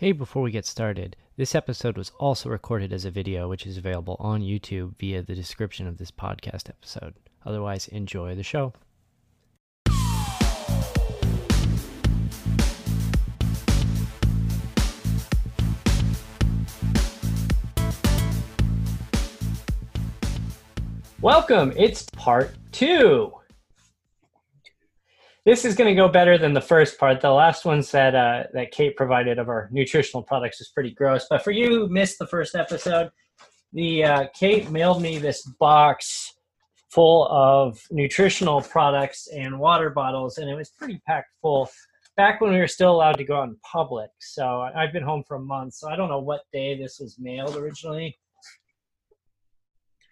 Hey, 0.00 0.12
before 0.12 0.40
we 0.40 0.50
get 0.50 0.64
started, 0.64 1.14
this 1.36 1.54
episode 1.54 1.98
was 1.98 2.10
also 2.18 2.48
recorded 2.48 2.90
as 2.90 3.04
a 3.04 3.10
video, 3.10 3.50
which 3.50 3.66
is 3.66 3.76
available 3.76 4.16
on 4.18 4.40
YouTube 4.40 4.96
via 4.96 5.20
the 5.20 5.34
description 5.34 5.86
of 5.86 5.98
this 5.98 6.10
podcast 6.10 6.70
episode. 6.70 7.16
Otherwise, 7.44 7.86
enjoy 7.88 8.34
the 8.34 8.42
show. 8.42 8.72
Welcome. 21.20 21.74
It's 21.76 22.06
part 22.16 22.54
two. 22.72 23.34
This 25.46 25.64
is 25.64 25.74
going 25.74 25.88
to 25.88 25.94
go 25.94 26.06
better 26.06 26.36
than 26.36 26.52
the 26.52 26.60
first 26.60 26.98
part. 26.98 27.22
The 27.22 27.30
last 27.30 27.64
ones 27.64 27.90
that 27.92 28.14
uh, 28.14 28.44
that 28.52 28.72
Kate 28.72 28.94
provided 28.94 29.38
of 29.38 29.48
our 29.48 29.70
nutritional 29.72 30.22
products 30.22 30.60
is 30.60 30.68
pretty 30.68 30.90
gross. 30.90 31.26
But 31.30 31.42
for 31.42 31.50
you 31.50 31.68
who 31.68 31.88
missed 31.88 32.18
the 32.18 32.26
first 32.26 32.54
episode, 32.54 33.10
the 33.72 34.04
uh, 34.04 34.26
Kate 34.38 34.70
mailed 34.70 35.00
me 35.00 35.18
this 35.18 35.42
box 35.58 36.34
full 36.90 37.26
of 37.28 37.80
nutritional 37.90 38.60
products 38.60 39.28
and 39.28 39.58
water 39.58 39.88
bottles, 39.88 40.36
and 40.36 40.50
it 40.50 40.54
was 40.54 40.70
pretty 40.70 41.00
packed 41.06 41.30
full. 41.40 41.70
Back 42.16 42.42
when 42.42 42.52
we 42.52 42.58
were 42.58 42.68
still 42.68 42.92
allowed 42.92 43.16
to 43.16 43.24
go 43.24 43.40
out 43.40 43.48
in 43.48 43.56
public, 43.62 44.10
so 44.18 44.60
I've 44.76 44.92
been 44.92 45.02
home 45.02 45.24
for 45.26 45.36
a 45.36 45.40
month, 45.40 45.72
so 45.74 45.88
I 45.88 45.96
don't 45.96 46.10
know 46.10 46.18
what 46.18 46.42
day 46.52 46.76
this 46.76 46.98
was 47.00 47.16
mailed 47.18 47.56
originally. 47.56 48.18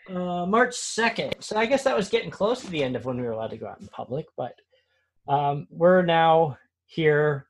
Uh, 0.08 0.46
March 0.46 0.74
2nd. 0.74 1.42
So 1.44 1.58
I 1.58 1.66
guess 1.66 1.84
that 1.84 1.94
was 1.94 2.08
getting 2.08 2.30
close 2.30 2.62
to 2.62 2.70
the 2.70 2.82
end 2.82 2.96
of 2.96 3.04
when 3.04 3.18
we 3.18 3.24
were 3.24 3.32
allowed 3.32 3.50
to 3.50 3.58
go 3.58 3.66
out 3.66 3.80
in 3.80 3.88
public. 3.88 4.24
But 4.38 4.54
um, 5.28 5.66
we're 5.70 6.02
now 6.02 6.58
here 6.86 7.46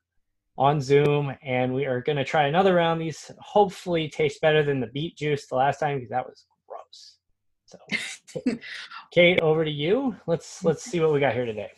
on 0.57 0.81
Zoom 0.81 1.33
and 1.41 1.73
we 1.73 1.85
are 1.85 2.01
going 2.01 2.17
to 2.17 2.25
try 2.25 2.47
another 2.47 2.75
round. 2.75 2.99
These 2.99 3.31
hopefully 3.39 4.09
taste 4.09 4.41
better 4.41 4.61
than 4.61 4.79
the 4.79 4.87
beet 4.87 5.15
juice 5.15 5.47
the 5.47 5.55
last 5.55 5.79
time 5.79 5.97
because 5.97 6.09
that 6.09 6.25
was 6.25 6.45
gross. 6.67 7.15
So, 7.65 8.57
Kate, 9.11 9.39
over 9.39 9.63
to 9.63 9.71
you. 9.71 10.15
Let's 10.27 10.63
let's 10.63 10.83
see 10.83 10.99
what 10.99 11.13
we 11.13 11.19
got 11.19 11.33
here 11.33 11.45
today. 11.45 11.71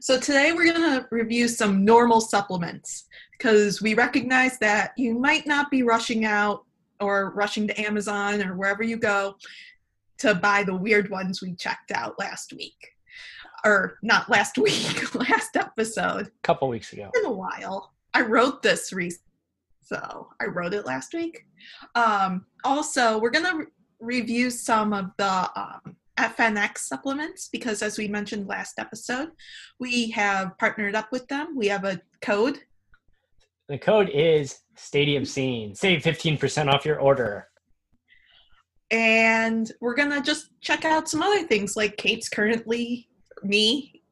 So 0.00 0.18
today 0.18 0.52
we're 0.52 0.72
going 0.72 1.00
to 1.00 1.06
review 1.10 1.48
some 1.48 1.84
normal 1.84 2.20
supplements 2.20 3.04
because 3.32 3.82
we 3.82 3.94
recognize 3.94 4.58
that 4.58 4.92
you 4.96 5.18
might 5.18 5.46
not 5.46 5.70
be 5.70 5.82
rushing 5.82 6.24
out 6.24 6.64
or 6.98 7.32
rushing 7.34 7.68
to 7.68 7.80
Amazon 7.80 8.42
or 8.42 8.56
wherever 8.56 8.82
you 8.82 8.96
go 8.96 9.36
to 10.18 10.34
buy 10.34 10.62
the 10.62 10.74
weird 10.74 11.10
ones 11.10 11.42
we 11.42 11.54
checked 11.54 11.92
out 11.92 12.18
last 12.18 12.54
week. 12.54 12.91
Or 13.64 13.98
not 14.02 14.28
last 14.28 14.58
week, 14.58 15.14
last 15.14 15.56
episode. 15.56 16.26
A 16.26 16.42
couple 16.42 16.68
weeks 16.68 16.92
ago. 16.92 17.10
In 17.18 17.26
a 17.26 17.32
while. 17.32 17.92
I 18.14 18.22
wrote 18.22 18.62
this 18.62 18.92
recently. 18.92 19.26
So 19.82 20.28
I 20.40 20.46
wrote 20.46 20.74
it 20.74 20.86
last 20.86 21.12
week. 21.12 21.44
Um, 21.94 22.46
also, 22.64 23.18
we're 23.18 23.30
going 23.30 23.44
to 23.44 23.56
re- 23.56 23.66
review 24.00 24.50
some 24.50 24.92
of 24.92 25.10
the 25.18 25.50
um, 25.56 25.96
FNX 26.18 26.78
supplements 26.78 27.48
because, 27.52 27.82
as 27.82 27.98
we 27.98 28.08
mentioned 28.08 28.46
last 28.46 28.78
episode, 28.78 29.30
we 29.78 30.10
have 30.10 30.56
partnered 30.58 30.94
up 30.94 31.08
with 31.12 31.26
them. 31.28 31.56
We 31.56 31.68
have 31.68 31.84
a 31.84 32.00
code. 32.20 32.60
The 33.68 33.78
code 33.78 34.08
is 34.10 34.60
Stadium 34.76 35.24
Scene. 35.24 35.74
Save 35.74 36.02
15% 36.02 36.72
off 36.72 36.84
your 36.84 37.00
order 37.00 37.48
and 38.92 39.72
we're 39.80 39.94
gonna 39.94 40.20
just 40.20 40.50
check 40.60 40.84
out 40.84 41.08
some 41.08 41.22
other 41.22 41.44
things 41.44 41.76
like 41.76 41.96
kate's 41.96 42.28
currently 42.28 43.08
me 43.44 44.02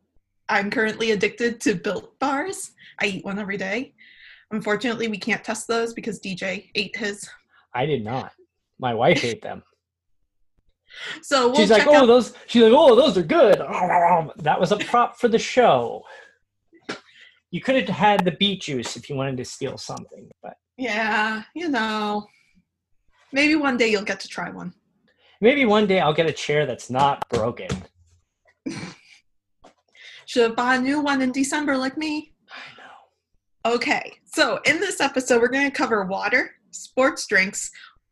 i'm 0.48 0.70
currently 0.70 1.12
addicted 1.12 1.60
to 1.60 1.74
built 1.74 2.18
bars. 2.18 2.72
I 3.00 3.06
eat 3.06 3.24
one 3.24 3.38
every 3.38 3.56
day. 3.56 3.94
Unfortunately 4.50 5.08
we 5.08 5.18
can't 5.18 5.44
test 5.44 5.66
those 5.68 5.94
because 5.94 6.20
dj 6.20 6.70
ate 6.74 6.96
his. 6.96 7.28
I 7.74 7.86
did 7.86 8.04
not. 8.04 8.32
My 8.78 8.94
wife 8.94 9.24
ate 9.24 9.42
them. 9.42 9.62
So 11.22 11.48
we'll 11.48 11.56
she's 11.56 11.70
like 11.70 11.86
oh 11.86 11.94
out- 12.02 12.06
those 12.06 12.34
she's 12.46 12.62
like 12.62 12.72
oh 12.74 12.94
those 12.94 13.16
are 13.16 13.22
good. 13.22 13.58
That 14.38 14.58
was 14.58 14.72
a 14.72 14.76
prop 14.76 15.18
for 15.18 15.28
the 15.28 15.38
show. 15.38 16.02
You 17.50 17.60
could 17.60 17.76
have 17.76 17.88
had 17.88 18.24
the 18.24 18.32
beet 18.32 18.62
juice 18.62 18.96
if 18.96 19.08
you 19.08 19.16
wanted 19.16 19.36
to 19.38 19.44
steal 19.44 19.78
something 19.78 20.28
but 20.42 20.54
yeah 20.76 21.42
you 21.54 21.68
know. 21.68 22.26
Maybe 23.32 23.54
one 23.54 23.76
day 23.76 23.88
you'll 23.88 24.02
get 24.02 24.18
to 24.20 24.28
try 24.28 24.50
one. 24.50 24.74
Maybe 25.40 25.64
one 25.64 25.86
day 25.86 26.00
I'll 26.00 26.12
get 26.12 26.26
a 26.26 26.32
chair 26.32 26.66
that's 26.66 26.90
not 26.90 27.26
broken. 27.28 27.70
Should 30.30 30.44
have 30.44 30.54
bought 30.54 30.78
a 30.78 30.80
new 30.80 31.00
one 31.00 31.22
in 31.22 31.32
December 31.32 31.76
like 31.76 31.96
me. 31.96 32.32
I 32.52 33.68
know. 33.68 33.74
Okay, 33.74 34.12
so 34.24 34.60
in 34.64 34.78
this 34.78 35.00
episode, 35.00 35.42
we're 35.42 35.48
going 35.48 35.68
to 35.68 35.76
cover 35.76 36.04
water, 36.04 36.52
sports 36.70 37.26
drinks, 37.26 37.68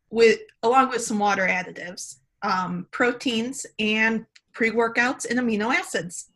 with 0.09 0.41
along 0.61 0.89
with 0.89 1.01
some 1.01 1.17
water 1.17 1.47
additives, 1.47 2.17
um, 2.41 2.87
proteins, 2.91 3.65
and 3.79 4.25
pre-workouts 4.51 5.29
and 5.29 5.39
amino 5.39 5.73
acids. 5.73 6.29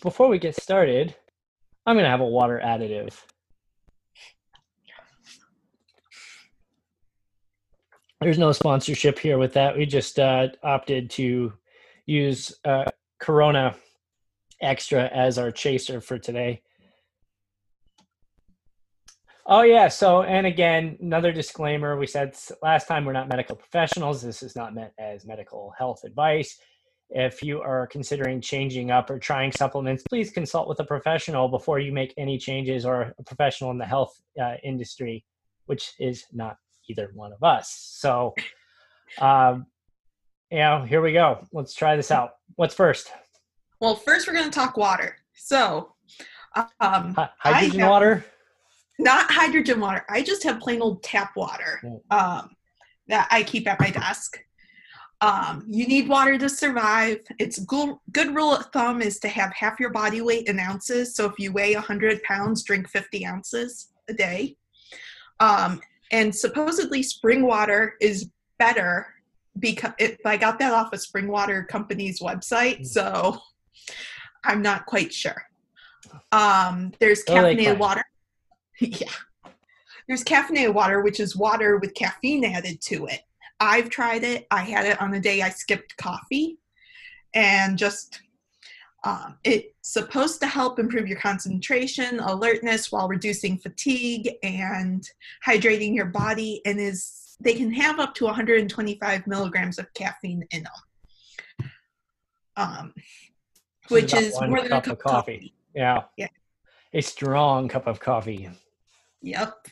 Before 0.00 0.28
we 0.28 0.38
get 0.38 0.56
started, 0.56 1.14
I'm 1.84 1.96
going 1.96 2.04
to 2.04 2.10
have 2.10 2.20
a 2.20 2.24
water 2.24 2.58
additive. 2.64 3.12
there's 8.22 8.38
no 8.38 8.52
sponsorship 8.52 9.18
here 9.18 9.36
with 9.36 9.52
that. 9.52 9.76
We 9.76 9.84
just 9.84 10.18
uh, 10.18 10.48
opted 10.62 11.10
to 11.10 11.52
use 12.06 12.54
uh, 12.64 12.86
Corona 13.20 13.76
Extra 14.60 15.06
as 15.06 15.38
our 15.38 15.50
chaser 15.50 16.00
for 16.00 16.18
today. 16.18 16.62
Oh 19.50 19.62
yeah. 19.62 19.88
So, 19.88 20.24
and 20.24 20.46
again, 20.46 20.98
another 21.00 21.32
disclaimer. 21.32 21.96
We 21.96 22.06
said 22.06 22.36
last 22.62 22.86
time 22.86 23.06
we're 23.06 23.12
not 23.12 23.28
medical 23.28 23.56
professionals. 23.56 24.20
This 24.20 24.42
is 24.42 24.54
not 24.54 24.74
meant 24.74 24.92
as 24.98 25.24
medical 25.24 25.72
health 25.78 26.04
advice. 26.04 26.58
If 27.10 27.42
you 27.42 27.62
are 27.62 27.86
considering 27.86 28.42
changing 28.42 28.90
up 28.90 29.08
or 29.08 29.18
trying 29.18 29.50
supplements, 29.52 30.02
please 30.06 30.30
consult 30.30 30.68
with 30.68 30.80
a 30.80 30.84
professional 30.84 31.48
before 31.48 31.78
you 31.78 31.92
make 31.92 32.12
any 32.18 32.36
changes 32.36 32.84
or 32.84 33.14
a 33.18 33.22
professional 33.22 33.70
in 33.70 33.78
the 33.78 33.86
health 33.86 34.20
uh, 34.38 34.56
industry, 34.62 35.24
which 35.64 35.94
is 35.98 36.26
not 36.32 36.58
either 36.90 37.10
one 37.14 37.32
of 37.32 37.42
us. 37.42 37.70
So, 37.98 38.34
um, 39.18 39.66
you 40.50 40.58
know, 40.58 40.84
here 40.84 41.00
we 41.00 41.14
go. 41.14 41.42
Let's 41.54 41.72
try 41.72 41.96
this 41.96 42.10
out. 42.10 42.32
What's 42.56 42.74
first? 42.74 43.10
Well, 43.80 43.94
first 43.94 44.26
we're 44.26 44.34
going 44.34 44.50
to 44.50 44.50
talk 44.50 44.76
water. 44.76 45.16
So, 45.34 45.94
um, 46.80 47.14
hydrogen 47.38 47.80
have, 47.80 47.90
water? 47.90 48.24
Not 48.98 49.30
hydrogen 49.30 49.78
water. 49.80 50.04
I 50.08 50.22
just 50.22 50.42
have 50.42 50.58
plain 50.58 50.82
old 50.82 51.02
tap 51.02 51.36
water. 51.36 51.80
Um, 52.10 52.50
that 53.06 53.28
I 53.30 53.42
keep 53.42 53.68
at 53.68 53.80
my 53.80 53.90
desk. 53.90 54.38
Um, 55.20 55.64
you 55.68 55.86
need 55.86 56.08
water 56.08 56.38
to 56.38 56.48
survive. 56.48 57.18
It's 57.38 57.58
good, 57.60 57.96
good 58.12 58.34
rule 58.34 58.54
of 58.54 58.66
thumb 58.66 59.00
is 59.00 59.18
to 59.20 59.28
have 59.28 59.52
half 59.52 59.80
your 59.80 59.90
body 59.90 60.20
weight 60.20 60.46
in 60.46 60.58
ounces. 60.58 61.14
So 61.16 61.26
if 61.26 61.38
you 61.38 61.52
weigh 61.52 61.74
100 61.74 62.22
pounds, 62.22 62.62
drink 62.64 62.88
50 62.88 63.26
ounces 63.26 63.88
a 64.08 64.12
day. 64.12 64.56
Um, 65.40 65.80
and 66.12 66.34
supposedly 66.34 67.02
spring 67.02 67.46
water 67.46 67.94
is 68.00 68.30
better 68.58 69.06
because 69.58 69.92
it, 69.98 70.20
I 70.24 70.36
got 70.36 70.58
that 70.60 70.72
off 70.72 70.92
a 70.92 70.98
spring 70.98 71.28
water 71.28 71.64
company's 71.64 72.20
website. 72.20 72.86
So 72.86 73.40
I'm 74.44 74.62
not 74.62 74.86
quite 74.86 75.12
sure. 75.12 75.42
Um, 76.32 76.92
there's 76.98 77.24
caffeinated 77.24 77.78
water. 77.78 78.04
yeah. 78.80 79.08
There's 80.06 80.24
caffeinated 80.24 80.72
water, 80.72 81.02
which 81.02 81.20
is 81.20 81.36
water 81.36 81.76
with 81.76 81.94
caffeine 81.94 82.44
added 82.44 82.80
to 82.82 83.06
it. 83.06 83.20
I've 83.60 83.90
tried 83.90 84.24
it. 84.24 84.46
I 84.50 84.62
had 84.62 84.86
it 84.86 85.00
on 85.02 85.10
the 85.10 85.20
day 85.20 85.42
I 85.42 85.50
skipped 85.50 85.96
coffee, 85.96 86.58
and 87.34 87.76
just 87.76 88.20
um, 89.04 89.36
it's 89.44 89.68
supposed 89.82 90.40
to 90.40 90.46
help 90.46 90.78
improve 90.78 91.06
your 91.06 91.18
concentration, 91.18 92.20
alertness 92.20 92.90
while 92.90 93.08
reducing 93.08 93.58
fatigue 93.58 94.30
and 94.42 95.08
hydrating 95.46 95.94
your 95.94 96.06
body. 96.06 96.60
And 96.64 96.80
is 96.80 97.36
they 97.40 97.54
can 97.54 97.72
have 97.72 98.00
up 98.00 98.14
to 98.16 98.24
125 98.24 99.26
milligrams 99.26 99.78
of 99.78 99.92
caffeine 99.94 100.46
in 100.50 100.64
them, 100.64 101.70
um, 102.56 102.94
which 103.88 104.14
is 104.14 104.38
more 104.40 104.62
than 104.62 104.72
a 104.72 104.80
cup 104.80 104.86
of 104.86 104.98
coffee. 104.98 105.36
coffee. 105.36 105.54
Yeah. 105.74 106.02
Yeah. 106.16 106.28
A 106.94 107.00
strong 107.02 107.68
cup 107.68 107.86
of 107.86 108.00
coffee. 108.00 108.48
Yep. 109.22 109.68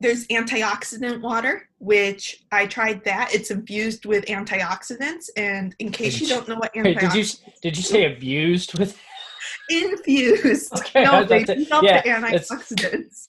There's 0.00 0.26
antioxidant 0.28 1.22
water, 1.22 1.68
which 1.78 2.44
I 2.52 2.66
tried 2.66 3.04
that. 3.04 3.34
It's 3.34 3.50
infused 3.50 4.06
with 4.06 4.26
antioxidants. 4.26 5.28
And 5.36 5.74
in 5.80 5.90
case 5.90 6.14
Did 6.18 6.22
you 6.22 6.28
don't 6.28 6.48
know 6.48 6.54
what 6.56 6.70
Wait, 6.74 6.98
did 6.98 7.02
you 7.14 7.22
antioxidants 7.24 7.60
did 7.62 7.76
you 7.76 7.82
say 7.82 8.12
abused 8.12 8.78
with 8.78 8.98
infused. 9.70 10.72
Okay, 10.78 11.04
no, 11.04 11.24
they 11.24 11.42
about 11.42 11.46
to- 11.46 11.56
beat 11.56 11.72
up 11.72 11.82
yeah, 11.82 12.00
the 12.02 12.08
antioxidants. 12.10 13.28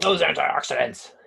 those 0.00 0.20
antioxidants? 0.22 1.10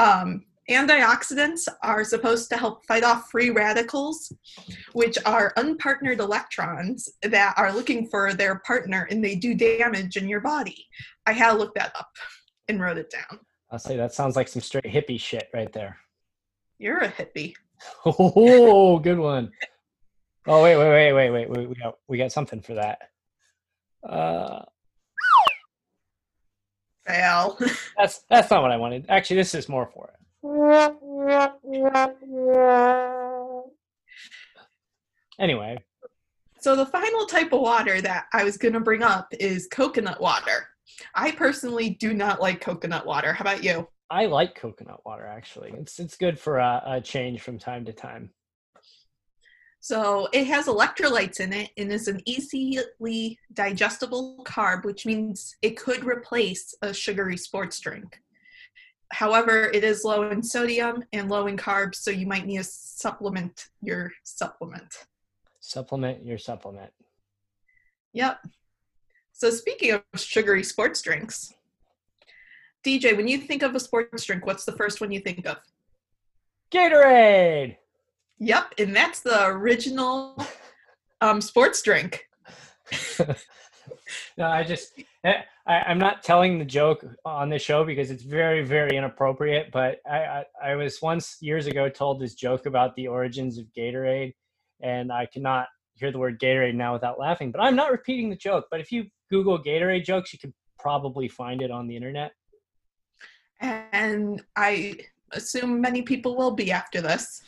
Um, 0.00 0.44
antioxidants 0.68 1.66
are 1.82 2.04
supposed 2.04 2.50
to 2.50 2.56
help 2.56 2.84
fight 2.86 3.04
off 3.04 3.30
free 3.30 3.50
radicals, 3.50 4.32
which 4.92 5.18
are 5.24 5.52
unpartnered 5.56 6.18
electrons 6.18 7.08
that 7.22 7.54
are 7.56 7.72
looking 7.72 8.06
for 8.08 8.34
their 8.34 8.60
partner 8.60 9.06
and 9.10 9.24
they 9.24 9.34
do 9.34 9.54
damage 9.54 10.16
in 10.16 10.28
your 10.28 10.40
body. 10.40 10.86
I 11.26 11.32
had 11.32 11.52
to 11.52 11.58
look 11.58 11.74
that 11.74 11.92
up 11.96 12.10
and 12.68 12.80
wrote 12.80 12.98
it 12.98 13.10
down. 13.10 13.40
I'll 13.70 13.78
say 13.78 13.96
that 13.96 14.14
sounds 14.14 14.36
like 14.36 14.48
some 14.48 14.62
straight 14.62 14.84
hippie 14.84 15.20
shit 15.20 15.48
right 15.52 15.72
there. 15.72 15.98
You're 16.78 17.00
a 17.00 17.08
hippie. 17.08 17.54
Oh, 18.04 18.98
good 18.98 19.18
one. 19.18 19.52
Oh 20.46 20.62
wait, 20.62 20.76
wait, 20.76 20.88
wait, 20.88 21.12
wait, 21.12 21.30
wait, 21.30 21.50
wait. 21.50 21.68
We 21.68 21.74
got 21.74 21.98
we 22.08 22.18
got 22.18 22.32
something 22.32 22.60
for 22.60 22.74
that. 22.74 23.10
Uh, 24.02 24.62
Fail. 27.06 27.58
that's 27.96 28.22
that's 28.30 28.50
not 28.50 28.62
what 28.62 28.70
I 28.70 28.76
wanted. 28.76 29.06
Actually, 29.08 29.36
this 29.36 29.54
is 29.54 29.68
more 29.68 29.86
for 29.86 30.10
it. 30.12 30.17
Anyway, 35.40 35.78
So 36.60 36.76
the 36.76 36.86
final 36.86 37.26
type 37.26 37.52
of 37.52 37.60
water 37.60 38.00
that 38.00 38.26
I 38.32 38.44
was 38.44 38.56
going 38.56 38.74
to 38.74 38.80
bring 38.80 39.02
up 39.02 39.28
is 39.38 39.68
coconut 39.70 40.20
water. 40.20 40.68
I 41.14 41.32
personally 41.32 41.90
do 41.90 42.14
not 42.14 42.40
like 42.40 42.60
coconut 42.60 43.06
water. 43.06 43.32
How 43.32 43.42
about 43.42 43.62
you? 43.64 43.88
I 44.10 44.26
like 44.26 44.54
coconut 44.54 45.00
water. 45.04 45.26
Actually, 45.26 45.72
it's 45.72 45.98
it's 45.98 46.16
good 46.16 46.38
for 46.38 46.58
a, 46.58 46.82
a 46.86 47.00
change 47.00 47.42
from 47.42 47.58
time 47.58 47.84
to 47.84 47.92
time. 47.92 48.30
So 49.80 50.28
it 50.32 50.46
has 50.48 50.66
electrolytes 50.66 51.40
in 51.40 51.52
it 51.52 51.70
and 51.76 51.92
is 51.92 52.08
an 52.08 52.20
easily 52.26 53.38
digestible 53.52 54.42
carb, 54.44 54.84
which 54.84 55.06
means 55.06 55.56
it 55.62 55.76
could 55.76 56.04
replace 56.04 56.74
a 56.82 56.92
sugary 56.92 57.36
sports 57.36 57.78
drink. 57.78 58.20
However, 59.10 59.70
it 59.72 59.84
is 59.84 60.04
low 60.04 60.30
in 60.30 60.42
sodium 60.42 61.04
and 61.12 61.30
low 61.30 61.46
in 61.46 61.56
carbs, 61.56 61.96
so 61.96 62.10
you 62.10 62.26
might 62.26 62.46
need 62.46 62.58
to 62.58 62.64
supplement 62.64 63.68
your 63.82 64.12
supplement. 64.22 65.06
Supplement 65.60 66.24
your 66.24 66.38
supplement. 66.38 66.92
Yep. 68.12 68.40
So 69.32 69.50
speaking 69.50 69.92
of 69.92 70.02
sugary 70.16 70.62
sports 70.62 71.00
drinks, 71.00 71.54
DJ, 72.84 73.16
when 73.16 73.28
you 73.28 73.38
think 73.38 73.62
of 73.62 73.74
a 73.74 73.80
sports 73.80 74.24
drink, 74.24 74.46
what's 74.46 74.64
the 74.64 74.72
first 74.72 75.00
one 75.00 75.10
you 75.10 75.20
think 75.20 75.46
of? 75.46 75.58
Gatorade. 76.70 77.76
Yep, 78.40 78.74
and 78.78 78.94
that's 78.94 79.20
the 79.20 79.46
original 79.46 80.36
um, 81.20 81.40
sports 81.40 81.82
drink. 81.82 82.28
No, 84.36 84.46
I 84.46 84.62
just 84.62 84.92
eh, 85.24 85.42
I, 85.68 85.82
I'm 85.86 85.98
not 85.98 86.22
telling 86.22 86.58
the 86.58 86.64
joke 86.64 87.04
on 87.24 87.50
this 87.50 87.62
show 87.62 87.84
because 87.84 88.10
it's 88.10 88.22
very 88.22 88.64
very 88.64 88.96
inappropriate. 88.96 89.70
But 89.70 89.98
I, 90.10 90.16
I 90.16 90.44
I 90.70 90.74
was 90.74 91.00
once 91.02 91.36
years 91.40 91.66
ago 91.66 91.88
told 91.88 92.20
this 92.20 92.34
joke 92.34 92.66
about 92.66 92.96
the 92.96 93.06
origins 93.06 93.58
of 93.58 93.66
Gatorade, 93.76 94.34
and 94.80 95.12
I 95.12 95.26
cannot 95.26 95.66
hear 95.94 96.10
the 96.10 96.18
word 96.18 96.40
Gatorade 96.40 96.74
now 96.74 96.94
without 96.94 97.18
laughing. 97.18 97.52
But 97.52 97.60
I'm 97.60 97.76
not 97.76 97.92
repeating 97.92 98.30
the 98.30 98.36
joke. 98.36 98.66
But 98.70 98.80
if 98.80 98.90
you 98.90 99.06
Google 99.30 99.62
Gatorade 99.62 100.04
jokes, 100.04 100.32
you 100.32 100.38
can 100.38 100.54
probably 100.78 101.28
find 101.28 101.60
it 101.60 101.70
on 101.70 101.86
the 101.86 101.96
internet. 101.96 102.32
and 103.60 104.42
I 104.56 104.98
assume 105.32 105.80
many 105.80 106.02
people 106.02 106.36
will 106.36 106.52
be 106.52 106.72
after 106.72 107.00
this. 107.02 107.42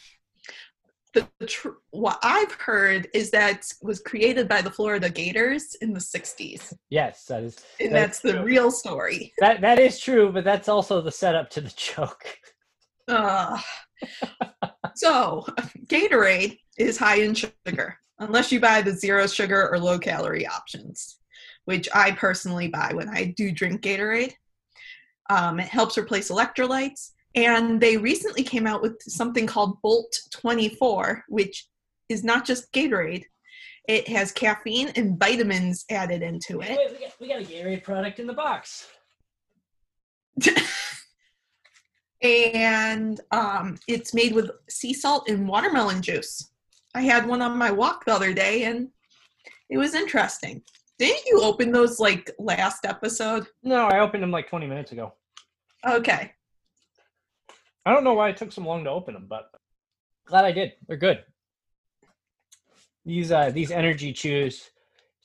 The, 1.12 1.26
tr- 1.46 1.70
what 1.90 2.18
I've 2.22 2.52
heard 2.52 3.08
is 3.12 3.30
that 3.32 3.66
was 3.82 3.98
created 4.00 4.48
by 4.48 4.62
the 4.62 4.70
Florida 4.70 5.10
Gators 5.10 5.74
in 5.80 5.92
the 5.92 5.98
60s. 6.00 6.72
Yes, 6.88 7.24
that 7.26 7.42
is 7.42 7.56
And 7.80 7.92
That's 7.92 8.20
that's 8.20 8.36
the 8.36 8.44
real 8.44 8.70
story. 8.70 9.32
that 9.38 9.60
that 9.60 9.78
is 9.80 9.98
true. 9.98 10.30
But 10.32 10.44
that's 10.44 10.68
also 10.68 11.00
the 11.00 11.10
setup 11.10 11.50
to 11.50 11.60
the 11.60 11.72
joke. 11.76 12.24
Uh, 13.08 13.58
so, 14.94 15.44
Gatorade 15.86 16.58
is 16.78 16.96
high 16.96 17.16
in 17.22 17.34
sugar, 17.34 17.98
unless 18.20 18.52
you 18.52 18.60
buy 18.60 18.82
the 18.82 18.92
zero 18.92 19.26
sugar 19.26 19.68
or 19.68 19.78
low 19.80 19.98
calorie 19.98 20.46
options, 20.46 21.18
which 21.64 21.88
I 21.92 22.12
personally 22.12 22.68
buy 22.68 22.92
when 22.94 23.08
I 23.08 23.34
do 23.36 23.50
drink 23.50 23.82
Gatorade. 23.82 24.34
Um, 25.28 25.58
it 25.58 25.66
helps 25.68 25.98
replace 25.98 26.30
electrolytes. 26.30 27.10
And 27.34 27.80
they 27.80 27.96
recently 27.96 28.42
came 28.42 28.66
out 28.66 28.82
with 28.82 29.00
something 29.02 29.46
called 29.46 29.80
Bolt 29.82 30.18
24, 30.32 31.24
which 31.28 31.66
is 32.08 32.24
not 32.24 32.44
just 32.44 32.72
Gatorade, 32.72 33.24
it 33.88 34.08
has 34.08 34.30
caffeine 34.32 34.88
and 34.96 35.18
vitamins 35.18 35.84
added 35.90 36.22
into 36.22 36.60
it. 36.60 36.78
we, 36.92 36.98
got, 36.98 37.20
we 37.20 37.28
got 37.28 37.40
a 37.40 37.44
Gatorade 37.44 37.82
product 37.82 38.20
in 38.20 38.26
the 38.26 38.32
box. 38.32 38.88
and 42.22 43.20
um, 43.32 43.76
it's 43.88 44.14
made 44.14 44.32
with 44.32 44.50
sea 44.68 44.92
salt 44.92 45.28
and 45.28 45.48
watermelon 45.48 46.02
juice. 46.02 46.52
I 46.94 47.02
had 47.02 47.26
one 47.26 47.42
on 47.42 47.56
my 47.56 47.70
walk 47.70 48.04
the 48.04 48.14
other 48.14 48.32
day, 48.32 48.64
and 48.64 48.88
it 49.70 49.78
was 49.78 49.94
interesting. 49.94 50.62
Didn't 50.98 51.24
you 51.26 51.42
open 51.42 51.72
those 51.72 51.98
like 51.98 52.30
last 52.38 52.84
episode? 52.84 53.46
No, 53.62 53.86
I 53.86 54.00
opened 54.00 54.22
them 54.22 54.30
like 54.30 54.48
20 54.48 54.66
minutes 54.66 54.92
ago. 54.92 55.14
Okay. 55.88 56.32
I 57.86 57.92
don't 57.92 58.04
know 58.04 58.14
why 58.14 58.28
it 58.28 58.36
took 58.36 58.52
so 58.52 58.62
long 58.62 58.84
to 58.84 58.90
open 58.90 59.14
them, 59.14 59.26
but 59.28 59.50
glad 60.26 60.44
I 60.44 60.52
did. 60.52 60.72
They're 60.86 60.96
good. 60.96 61.24
These 63.06 63.32
uh, 63.32 63.50
these 63.50 63.70
energy 63.70 64.12
chews, 64.12 64.70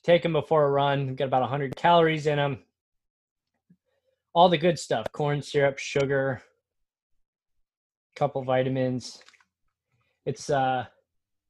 take 0.02 0.22
them 0.22 0.32
before 0.32 0.64
a 0.64 0.70
run. 0.70 1.14
Got 1.14 1.26
about 1.26 1.42
100 1.42 1.76
calories 1.76 2.26
in 2.26 2.36
them. 2.36 2.58
All 4.34 4.48
the 4.48 4.58
good 4.58 4.78
stuff: 4.78 5.06
corn 5.12 5.42
syrup, 5.42 5.78
sugar, 5.78 6.42
couple 8.14 8.42
vitamins. 8.42 9.22
It's 10.24 10.48
uh, 10.48 10.86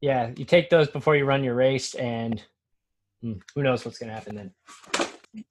yeah. 0.00 0.32
You 0.36 0.44
take 0.44 0.68
those 0.68 0.88
before 0.88 1.16
you 1.16 1.25
run 1.25 1.44
your 1.44 1.54
race, 1.54 1.94
and 1.94 2.42
hmm, 3.22 3.34
who 3.54 3.62
knows 3.62 3.84
what's 3.84 3.98
gonna 3.98 4.12
happen 4.12 4.34
then. 4.34 5.44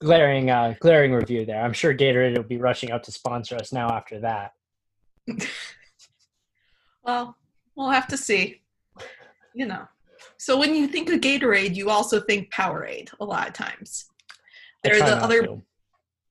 Glaring, 0.00 0.48
uh, 0.48 0.74
glaring 0.80 1.12
review 1.12 1.44
there. 1.44 1.60
I'm 1.60 1.74
sure 1.74 1.92
Gatorade 1.92 2.36
will 2.36 2.44
be 2.44 2.56
rushing 2.56 2.90
out 2.90 3.04
to 3.04 3.12
sponsor 3.12 3.56
us 3.56 3.70
now 3.70 3.90
after 3.90 4.20
that. 4.20 4.52
Well, 7.02 7.34
we'll 7.74 7.90
have 7.90 8.08
to 8.08 8.16
see. 8.16 8.60
You 9.54 9.66
know. 9.66 9.88
So 10.36 10.58
when 10.58 10.74
you 10.74 10.86
think 10.86 11.08
of 11.10 11.20
Gatorade, 11.20 11.74
you 11.74 11.90
also 11.90 12.20
think 12.20 12.52
Powerade 12.52 13.10
a 13.20 13.24
lot 13.24 13.48
of 13.48 13.54
times. 13.54 14.06
They're 14.84 14.98
the 14.98 15.16
other 15.16 15.42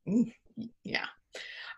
to. 0.06 0.26
yeah. 0.84 1.06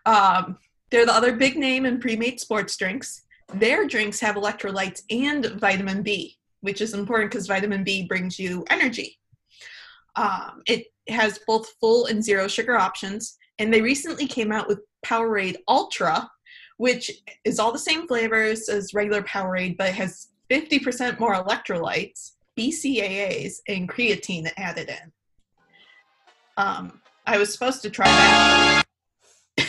Um, 0.04 0.58
they're 0.90 1.06
the 1.06 1.14
other 1.14 1.34
big 1.36 1.56
name 1.56 1.86
in 1.86 2.00
pre-made 2.00 2.40
sports 2.40 2.76
drinks. 2.76 3.22
Their 3.54 3.86
drinks 3.86 4.20
have 4.20 4.36
electrolytes 4.36 5.02
and 5.10 5.46
vitamin 5.60 6.02
B, 6.02 6.36
which 6.60 6.80
is 6.80 6.94
important 6.94 7.30
because 7.30 7.46
vitamin 7.46 7.84
B 7.84 8.06
brings 8.06 8.38
you 8.38 8.64
energy. 8.70 9.18
Um, 10.16 10.62
it 10.66 10.86
has 11.08 11.40
both 11.46 11.72
full 11.80 12.06
and 12.06 12.22
zero 12.22 12.46
sugar 12.46 12.76
options, 12.76 13.38
and 13.58 13.72
they 13.72 13.80
recently 13.80 14.26
came 14.26 14.52
out 14.52 14.68
with 14.68 14.80
Powerade 15.04 15.56
Ultra, 15.68 16.30
which 16.82 17.12
is 17.44 17.60
all 17.60 17.70
the 17.70 17.78
same 17.78 18.08
flavors 18.08 18.68
as 18.68 18.92
regular 18.92 19.22
Powerade, 19.22 19.76
but 19.76 19.90
has 19.94 20.30
50% 20.50 21.20
more 21.20 21.36
electrolytes, 21.36 22.32
BCAAs, 22.58 23.58
and 23.68 23.88
creatine 23.88 24.50
added 24.56 24.88
in. 24.88 25.12
Um, 26.56 27.00
I 27.24 27.38
was 27.38 27.52
supposed 27.52 27.82
to 27.82 27.90
try 27.90 28.06
that. 28.06 28.82
I 29.60 29.62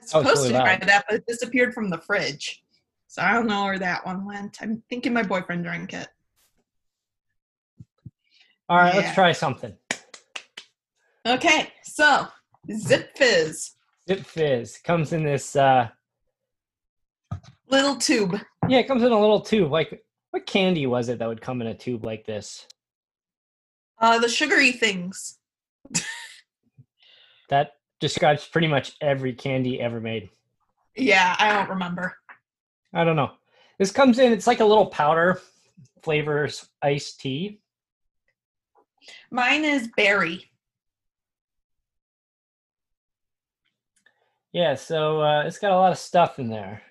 was 0.00 0.14
Oh, 0.14 0.22
supposed 0.22 0.36
really 0.36 0.50
to 0.50 0.60
try 0.60 0.72
loud. 0.74 0.82
that, 0.82 1.04
but 1.08 1.16
it 1.18 1.24
disappeared 1.26 1.74
from 1.74 1.90
the 1.90 1.98
fridge. 1.98 2.62
So 3.08 3.20
I 3.20 3.32
don't 3.32 3.48
know 3.48 3.64
where 3.64 3.80
that 3.80 4.06
one 4.06 4.24
went. 4.24 4.58
I'm 4.62 4.84
thinking 4.88 5.12
my 5.12 5.24
boyfriend 5.24 5.64
drank 5.64 5.94
it. 5.94 6.06
All 8.68 8.78
right, 8.78 8.94
Yeah. 8.94 9.00
let's 9.00 9.14
try 9.16 9.32
something. 9.32 9.76
Okay, 11.26 11.72
so 11.82 12.28
Zip 12.72 13.16
Fizz, 13.16 13.72
Zip 14.08 14.24
Fizz 14.24 14.78
comes 14.84 15.12
in 15.12 15.24
this. 15.24 15.56
uh 15.56 15.88
little 17.68 17.96
tube. 17.96 18.40
Yeah, 18.68 18.78
it 18.78 18.88
comes 18.88 19.02
in 19.02 19.12
a 19.12 19.20
little 19.20 19.40
tube. 19.40 19.70
Like, 19.70 20.04
what 20.30 20.46
candy 20.46 20.86
was 20.86 21.08
it 21.08 21.18
that 21.18 21.28
would 21.28 21.40
come 21.40 21.60
in 21.60 21.66
a 21.66 21.74
tube 21.74 22.04
like 22.04 22.24
this? 22.26 22.66
Uh, 23.98 24.18
the 24.18 24.28
sugary 24.28 24.72
things. 24.72 25.38
That 27.50 27.72
describes 28.00 28.46
pretty 28.46 28.66
much 28.66 28.96
every 29.00 29.34
candy 29.34 29.80
ever 29.80 30.00
made. 30.00 30.30
Yeah, 30.96 31.36
I 31.38 31.52
don't 31.52 31.68
remember. 31.68 32.16
I 32.92 33.04
don't 33.04 33.16
know. 33.16 33.32
This 33.78 33.92
comes 33.92 34.18
in. 34.18 34.32
It's 34.32 34.46
like 34.46 34.60
a 34.60 34.64
little 34.64 34.86
powder 34.86 35.40
flavors 36.02 36.68
iced 36.82 37.20
tea. 37.20 37.60
Mine 39.30 39.64
is 39.64 39.88
berry. 39.96 40.50
Yeah, 44.52 44.74
so 44.74 45.20
uh, 45.20 45.42
it's 45.42 45.58
got 45.58 45.72
a 45.72 45.76
lot 45.76 45.92
of 45.92 45.98
stuff 45.98 46.38
in 46.38 46.48
there. 46.48 46.82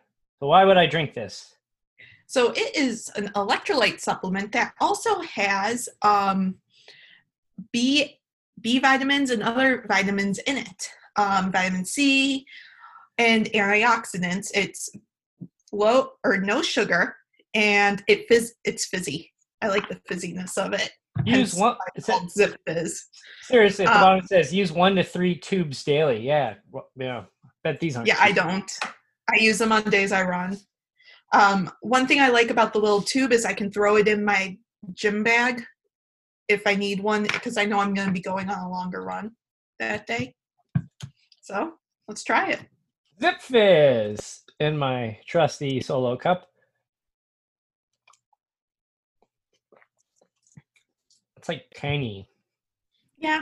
So 0.44 0.48
why 0.48 0.66
would 0.66 0.76
I 0.76 0.88
drink 0.88 1.14
this? 1.14 1.56
So 2.28 2.52
it 2.52 2.76
is 2.76 3.10
an 3.16 3.30
electrolyte 3.30 4.02
supplement 4.02 4.52
that 4.52 4.74
also 4.82 5.22
has 5.22 5.88
um, 6.02 6.56
B 7.72 8.20
B 8.60 8.80
vitamins 8.80 9.30
and 9.30 9.42
other 9.42 9.86
vitamins 9.88 10.40
in 10.40 10.58
it. 10.58 10.90
Um, 11.16 11.50
vitamin 11.50 11.86
C 11.86 12.46
and 13.18 13.46
antioxidants. 13.54 14.50
It's 14.54 14.90
low 15.72 16.10
or 16.26 16.36
no 16.40 16.62
sugar, 16.62 17.16
and 17.54 18.04
it 18.10 18.28
fizz. 18.28 18.56
It's 18.66 18.86
fizzy. 18.86 19.32
I 19.62 19.70
like 19.70 19.88
the 19.88 20.02
fizziness 20.12 20.58
of 20.58 20.74
it. 20.74 20.92
Use 21.24 21.56
one. 21.56 21.78
it 21.96 22.32
Zip 22.32 22.58
Fizz. 22.68 23.06
seriously, 23.44 23.86
at 23.86 23.94
the 23.94 23.96
um, 23.96 24.02
bottom 24.02 24.28
says 24.28 24.54
use 24.54 24.74
one 24.74 24.96
to 24.96 25.06
three 25.06 25.36
tubes 25.36 25.86
daily. 25.86 26.20
Yeah, 26.20 26.56
well, 26.70 26.90
yeah. 26.98 27.24
Bet 27.64 27.80
these 27.80 27.96
aren't. 27.96 28.10
Yeah, 28.10 28.18
I 28.20 28.34
don't. 28.34 28.70
I 29.30 29.38
use 29.38 29.58
them 29.58 29.72
on 29.72 29.84
days 29.84 30.12
I 30.12 30.24
run. 30.24 30.58
Um, 31.34 31.72
one 31.82 32.06
thing 32.08 32.20
I 32.20 32.30
like 32.30 32.50
about 32.50 32.74
the 32.74 32.80
little 32.80 33.02
tube 33.02 33.32
is 33.32 33.46
I 33.46 33.54
can 33.54 33.72
throw 33.72 33.98
it 33.98 34.08
in 34.08 34.24
my 34.24 34.58
gym 34.94 35.24
bag 35.24 35.64
if 36.48 36.68
I 36.68 36.76
need 36.76 37.00
one 37.00 37.24
because 37.24 37.58
I 37.58 37.66
know 37.66 37.80
I'm 37.80 37.94
going 37.94 38.08
to 38.08 38.14
be 38.14 38.22
going 38.22 38.50
on 38.50 38.60
a 38.60 38.70
longer 38.70 39.04
run 39.04 39.32
that 39.80 40.06
day. 40.06 40.36
So 41.42 41.74
let's 42.08 42.24
try 42.24 42.50
it. 42.50 42.62
Zip 43.22 43.42
Fizz 43.42 44.42
in 44.60 44.78
my 44.78 45.18
trusty 45.28 45.82
solo 45.82 46.16
cup. 46.16 46.48
It's 51.38 51.50
like 51.50 51.66
tangy. 51.76 52.28
Yeah. 53.18 53.42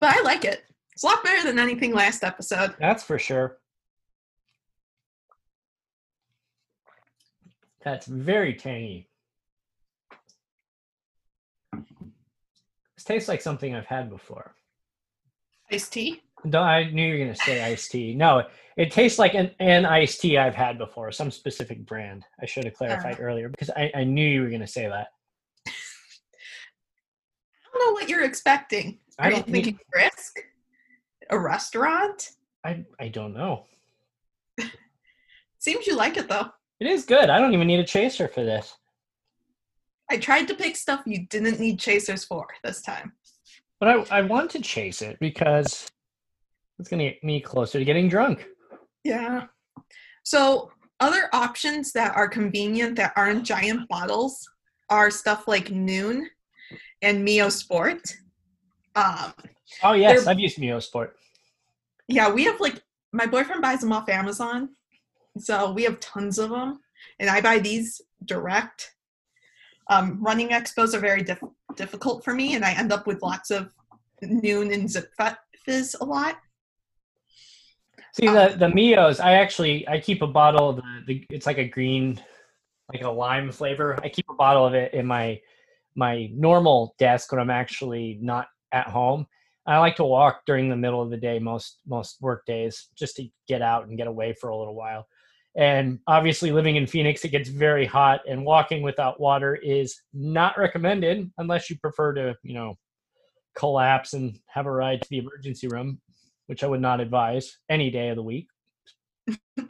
But 0.00 0.16
I 0.16 0.22
like 0.22 0.44
it. 0.44 0.64
It's 0.92 1.04
a 1.04 1.06
lot 1.06 1.22
better 1.22 1.46
than 1.46 1.58
anything 1.58 1.92
last 1.92 2.24
episode. 2.24 2.74
That's 2.80 3.04
for 3.04 3.18
sure. 3.18 3.58
That's 7.86 8.06
very 8.06 8.52
tangy. 8.54 9.08
This 11.72 13.04
tastes 13.04 13.28
like 13.28 13.40
something 13.40 13.76
I've 13.76 13.86
had 13.86 14.10
before. 14.10 14.56
Iced 15.70 15.92
tea. 15.92 16.22
No, 16.44 16.62
I 16.62 16.90
knew 16.90 17.06
you 17.06 17.12
were 17.12 17.18
going 17.18 17.32
to 17.32 17.40
say 17.40 17.62
iced 17.62 17.92
tea. 17.92 18.12
No, 18.12 18.42
it 18.76 18.90
tastes 18.90 19.20
like 19.20 19.34
an, 19.34 19.52
an 19.60 19.86
iced 19.86 20.20
tea 20.20 20.36
I've 20.36 20.56
had 20.56 20.78
before, 20.78 21.12
some 21.12 21.30
specific 21.30 21.86
brand. 21.86 22.24
I 22.42 22.46
should 22.46 22.64
have 22.64 22.74
clarified 22.74 23.18
ah. 23.20 23.22
earlier 23.22 23.48
because 23.48 23.70
I, 23.70 23.92
I 23.94 24.02
knew 24.02 24.28
you 24.28 24.42
were 24.42 24.48
going 24.48 24.60
to 24.62 24.66
say 24.66 24.88
that. 24.88 25.06
I 25.68 25.70
don't 27.72 27.86
know 27.86 27.92
what 27.92 28.08
you're 28.08 28.24
expecting. 28.24 28.98
I 29.16 29.26
Are 29.26 29.30
you 29.30 29.36
don't 29.36 29.46
need- 29.48 29.64
thinking 29.64 29.78
brisk? 29.92 30.40
A 31.30 31.38
restaurant? 31.38 32.30
I, 32.64 32.84
I 32.98 33.06
don't 33.08 33.32
know. 33.32 33.66
Seems 35.60 35.86
you 35.86 35.94
like 35.94 36.16
it 36.16 36.28
though. 36.28 36.50
It 36.80 36.86
is 36.86 37.04
good. 37.04 37.30
I 37.30 37.38
don't 37.38 37.54
even 37.54 37.66
need 37.66 37.80
a 37.80 37.84
chaser 37.84 38.28
for 38.28 38.44
this. 38.44 38.76
I 40.10 40.18
tried 40.18 40.46
to 40.48 40.54
pick 40.54 40.76
stuff 40.76 41.02
you 41.06 41.26
didn't 41.26 41.58
need 41.58 41.78
chasers 41.78 42.24
for 42.24 42.46
this 42.62 42.82
time. 42.82 43.12
But 43.80 43.88
I, 44.12 44.18
I 44.18 44.22
want 44.22 44.50
to 44.52 44.60
chase 44.60 45.02
it 45.02 45.16
because 45.20 45.90
it's 46.78 46.88
going 46.88 47.00
to 47.00 47.10
get 47.10 47.24
me 47.24 47.40
closer 47.40 47.78
to 47.78 47.84
getting 47.84 48.08
drunk. 48.08 48.46
Yeah. 49.04 49.46
So, 50.22 50.70
other 51.00 51.28
options 51.32 51.92
that 51.92 52.16
are 52.16 52.26
convenient 52.28 52.96
that 52.96 53.12
aren't 53.16 53.44
giant 53.44 53.86
bottles 53.88 54.48
are 54.88 55.10
stuff 55.10 55.46
like 55.46 55.66
Nuun 55.68 56.24
and 57.02 57.22
Mio 57.24 57.48
Sport. 57.48 58.00
Um, 58.94 59.32
Oh, 59.82 59.92
yes. 59.92 60.26
I've 60.26 60.38
used 60.38 60.58
Mio 60.58 60.78
Sport. 60.80 61.16
yeah, 62.08 62.30
we 62.32 62.44
have 62.44 62.60
like 62.60 62.80
my 63.12 63.26
boyfriend 63.26 63.60
buys 63.62 63.80
them 63.80 63.92
off 63.92 64.08
Amazon, 64.08 64.70
so 65.42 65.72
we 65.72 65.84
have 65.84 66.00
tons 66.00 66.38
of 66.38 66.50
them, 66.50 66.80
and 67.18 67.30
I 67.30 67.40
buy 67.40 67.58
these 67.58 68.00
direct. 68.24 68.94
Um, 69.88 70.18
running 70.20 70.48
expos 70.48 70.94
are 70.94 71.00
very 71.00 71.22
diff- 71.22 71.42
difficult 71.76 72.24
for 72.24 72.34
me, 72.34 72.54
and 72.54 72.64
I 72.64 72.72
end 72.72 72.92
up 72.92 73.06
with 73.06 73.22
lots 73.22 73.50
of 73.50 73.72
Nuun 74.22 74.72
and 74.72 74.90
Zip 74.90 75.12
Fizz 75.64 75.96
a 76.00 76.04
lot. 76.04 76.36
See 78.14 78.26
the 78.26 78.54
the 78.58 78.68
Mios. 78.68 79.20
I 79.20 79.34
actually 79.34 79.86
I 79.86 80.00
keep 80.00 80.22
a 80.22 80.26
bottle 80.26 80.70
of 80.70 80.76
the, 80.76 81.02
the 81.06 81.26
it's 81.28 81.44
like 81.44 81.58
a 81.58 81.68
green, 81.68 82.20
like 82.90 83.02
a 83.02 83.10
lime 83.10 83.52
flavor. 83.52 83.98
I 84.02 84.08
keep 84.08 84.26
a 84.30 84.34
bottle 84.34 84.64
of 84.64 84.74
it 84.74 84.94
in 84.94 85.06
my 85.06 85.38
my 85.94 86.30
normal 86.32 86.94
desk 86.98 87.30
when 87.30 87.40
I'm 87.40 87.50
actually 87.50 88.18
not 88.22 88.48
at 88.72 88.86
home. 88.86 89.26
I 89.66 89.78
like 89.78 89.96
to 89.96 90.04
walk 90.04 90.42
during 90.46 90.68
the 90.68 90.76
middle 90.76 91.02
of 91.02 91.10
the 91.10 91.16
day 91.16 91.38
most 91.38 91.80
most 91.86 92.16
work 92.22 92.46
days 92.46 92.88
just 92.94 93.16
to 93.16 93.28
get 93.48 93.60
out 93.60 93.86
and 93.86 93.98
get 93.98 94.06
away 94.06 94.32
for 94.32 94.48
a 94.48 94.56
little 94.56 94.74
while. 94.74 95.06
And 95.56 95.98
obviously, 96.06 96.52
living 96.52 96.76
in 96.76 96.86
Phoenix, 96.86 97.24
it 97.24 97.30
gets 97.30 97.48
very 97.48 97.86
hot, 97.86 98.20
and 98.28 98.44
walking 98.44 98.82
without 98.82 99.18
water 99.18 99.54
is 99.56 100.00
not 100.12 100.58
recommended 100.58 101.30
unless 101.38 101.70
you 101.70 101.78
prefer 101.78 102.12
to, 102.14 102.34
you 102.42 102.54
know, 102.54 102.74
collapse 103.54 104.12
and 104.12 104.38
have 104.48 104.66
a 104.66 104.70
ride 104.70 105.00
to 105.00 105.08
the 105.08 105.18
emergency 105.18 105.66
room 105.68 105.98
which 106.46 106.62
I 106.62 106.66
would 106.66 106.80
not 106.80 107.00
advise 107.00 107.58
any 107.68 107.90
day 107.90 108.08
of 108.08 108.16
the 108.16 108.22
week. 108.22 108.48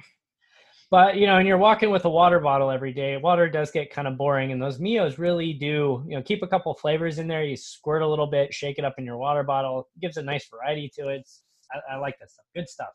but 0.90 1.16
you 1.16 1.26
know, 1.26 1.38
and 1.38 1.48
you're 1.48 1.58
walking 1.58 1.90
with 1.90 2.04
a 2.04 2.10
water 2.10 2.38
bottle 2.38 2.70
every 2.70 2.92
day. 2.92 3.16
Water 3.16 3.48
does 3.48 3.70
get 3.70 3.90
kind 3.90 4.06
of 4.06 4.16
boring, 4.16 4.52
and 4.52 4.62
those 4.62 4.78
Mios 4.78 5.18
really 5.18 5.52
do. 5.52 6.04
You 6.06 6.16
know, 6.16 6.22
keep 6.22 6.42
a 6.42 6.46
couple 6.46 6.72
flavors 6.74 7.18
in 7.18 7.26
there. 7.26 7.44
You 7.44 7.56
squirt 7.56 8.02
a 8.02 8.08
little 8.08 8.26
bit, 8.26 8.54
shake 8.54 8.78
it 8.78 8.84
up 8.84 8.94
in 8.98 9.04
your 9.04 9.16
water 9.16 9.42
bottle. 9.42 9.88
It 9.96 10.00
gives 10.00 10.16
a 10.16 10.22
nice 10.22 10.46
variety 10.48 10.90
to 10.96 11.08
it. 11.08 11.28
I, 11.72 11.94
I 11.94 11.96
like 11.96 12.18
that 12.20 12.30
stuff. 12.30 12.44
Good 12.54 12.68
stuff. 12.68 12.90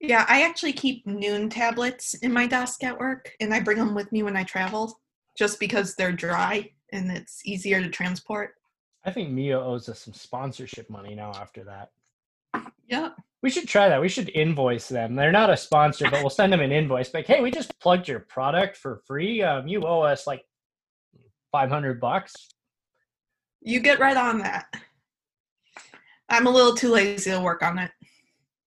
Yeah, 0.00 0.24
I 0.28 0.42
actually 0.42 0.72
keep 0.72 1.06
Nuun 1.06 1.50
tablets 1.50 2.14
in 2.14 2.32
my 2.32 2.46
desk 2.46 2.82
at 2.84 2.98
work, 2.98 3.32
and 3.40 3.52
I 3.52 3.60
bring 3.60 3.76
them 3.78 3.94
with 3.94 4.10
me 4.12 4.22
when 4.22 4.36
I 4.36 4.44
travel, 4.44 4.98
just 5.36 5.60
because 5.60 5.94
they're 5.94 6.12
dry 6.12 6.70
and 6.92 7.10
it's 7.12 7.44
easier 7.44 7.82
to 7.82 7.88
transport. 7.90 8.54
I 9.04 9.10
think 9.10 9.30
Mio 9.30 9.62
owes 9.62 9.88
us 9.88 10.00
some 10.00 10.14
sponsorship 10.14 10.88
money 10.90 11.14
now. 11.14 11.32
After 11.34 11.64
that, 11.64 11.90
Yeah. 12.88 13.10
we 13.42 13.50
should 13.50 13.68
try 13.68 13.88
that. 13.88 14.00
We 14.00 14.08
should 14.08 14.30
invoice 14.30 14.88
them. 14.88 15.14
They're 15.14 15.32
not 15.32 15.50
a 15.50 15.56
sponsor, 15.56 16.10
but 16.10 16.20
we'll 16.20 16.30
send 16.30 16.52
them 16.52 16.60
an 16.60 16.72
invoice. 16.72 17.12
Like, 17.14 17.26
hey, 17.26 17.40
we 17.42 17.50
just 17.50 17.78
plugged 17.78 18.08
your 18.08 18.20
product 18.20 18.76
for 18.76 19.02
free. 19.06 19.42
Um, 19.42 19.68
you 19.68 19.84
owe 19.86 20.00
us 20.00 20.26
like 20.26 20.44
five 21.52 21.68
hundred 21.68 22.00
bucks. 22.00 22.34
You 23.60 23.80
get 23.80 23.98
right 23.98 24.16
on 24.16 24.38
that. 24.38 24.66
I'm 26.30 26.46
a 26.46 26.50
little 26.50 26.74
too 26.74 26.90
lazy 26.90 27.30
to 27.30 27.40
work 27.40 27.62
on 27.62 27.78
it. 27.78 27.90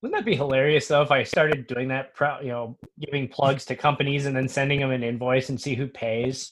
Wouldn't 0.03 0.19
that 0.19 0.29
be 0.29 0.35
hilarious 0.35 0.89
though 0.89 1.01
if 1.01 1.11
I 1.11 1.23
started 1.23 1.65
doing 1.65 1.87
that, 1.87 2.13
pro- 2.13 2.41
you 2.41 2.49
know, 2.49 2.77
giving 2.99 3.29
plugs 3.29 3.63
to 3.65 3.75
companies 3.77 4.25
and 4.25 4.35
then 4.35 4.49
sending 4.49 4.81
them 4.81 4.91
an 4.91 5.01
invoice 5.01 5.47
and 5.47 5.59
see 5.59 5.75
who 5.75 5.87
pays? 5.87 6.51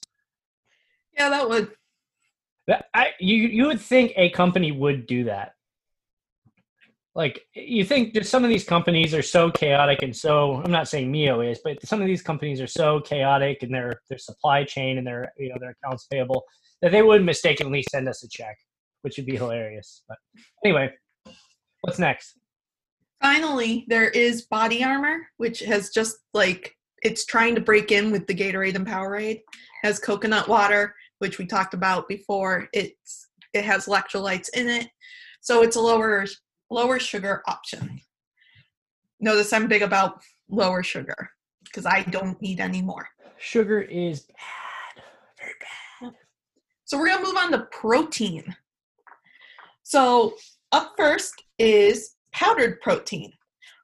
Yeah, 1.17 1.27
that 1.29 1.49
would. 1.49 1.69
That 2.67 2.85
I 2.93 3.09
you 3.19 3.35
you 3.35 3.65
would 3.65 3.81
think 3.81 4.13
a 4.15 4.29
company 4.29 4.71
would 4.71 5.05
do 5.05 5.25
that. 5.25 5.55
Like 7.13 7.41
you 7.53 7.83
think 7.83 8.13
that 8.13 8.25
some 8.25 8.45
of 8.45 8.49
these 8.49 8.63
companies 8.63 9.13
are 9.13 9.21
so 9.21 9.51
chaotic 9.51 10.01
and 10.01 10.15
so 10.15 10.61
I'm 10.63 10.71
not 10.71 10.87
saying 10.87 11.11
Mio 11.11 11.41
is, 11.41 11.59
but 11.61 11.85
some 11.85 11.99
of 11.99 12.07
these 12.07 12.21
companies 12.21 12.61
are 12.61 12.67
so 12.67 13.01
chaotic 13.01 13.63
in 13.63 13.71
their 13.71 13.99
their 14.07 14.17
supply 14.17 14.63
chain 14.63 14.97
and 14.97 15.05
their 15.05 15.33
you 15.37 15.49
know 15.49 15.57
their 15.59 15.75
accounts 15.83 16.05
payable 16.05 16.45
that 16.81 16.93
they 16.93 17.01
would 17.01 17.25
mistakenly 17.25 17.83
send 17.91 18.07
us 18.07 18.23
a 18.23 18.29
check, 18.29 18.57
which 19.01 19.17
would 19.17 19.25
be 19.25 19.35
hilarious. 19.35 20.03
But 20.07 20.19
anyway, 20.63 20.93
what's 21.81 21.99
next? 21.99 22.37
Finally, 23.21 23.85
there 23.87 24.09
is 24.09 24.43
body 24.43 24.83
armor, 24.83 25.27
which 25.37 25.59
has 25.59 25.91
just 25.91 26.17
like 26.33 26.75
it's 27.03 27.25
trying 27.25 27.55
to 27.55 27.61
break 27.61 27.91
in 27.91 28.11
with 28.11 28.25
the 28.27 28.33
Gatorade 28.33 28.75
and 28.75 28.85
Powerade. 28.85 29.41
Has 29.83 29.99
coconut 29.99 30.47
water, 30.47 30.95
which 31.19 31.37
we 31.37 31.45
talked 31.45 31.73
about 31.73 32.07
before. 32.07 32.67
It's 32.73 33.27
it 33.53 33.63
has 33.63 33.85
electrolytes 33.85 34.49
in 34.55 34.69
it, 34.69 34.87
so 35.39 35.61
it's 35.61 35.75
a 35.75 35.81
lower 35.81 36.25
lower 36.69 36.99
sugar 36.99 37.43
option. 37.47 38.01
Notice 39.19 39.53
I'm 39.53 39.67
big 39.67 39.83
about 39.83 40.21
lower 40.49 40.81
sugar 40.81 41.29
because 41.63 41.85
I 41.85 42.03
don't 42.03 42.41
need 42.41 42.59
any 42.59 42.81
more. 42.81 43.07
Sugar 43.37 43.81
is 43.81 44.21
bad, 44.21 45.03
very 45.37 45.53
bad. 45.59 46.13
So 46.85 46.97
we're 46.97 47.09
gonna 47.09 47.23
move 47.23 47.37
on 47.37 47.51
to 47.51 47.67
protein. 47.71 48.55
So 49.83 50.35
up 50.71 50.93
first 50.97 51.43
is 51.59 52.15
powdered 52.33 52.79
protein. 52.81 53.31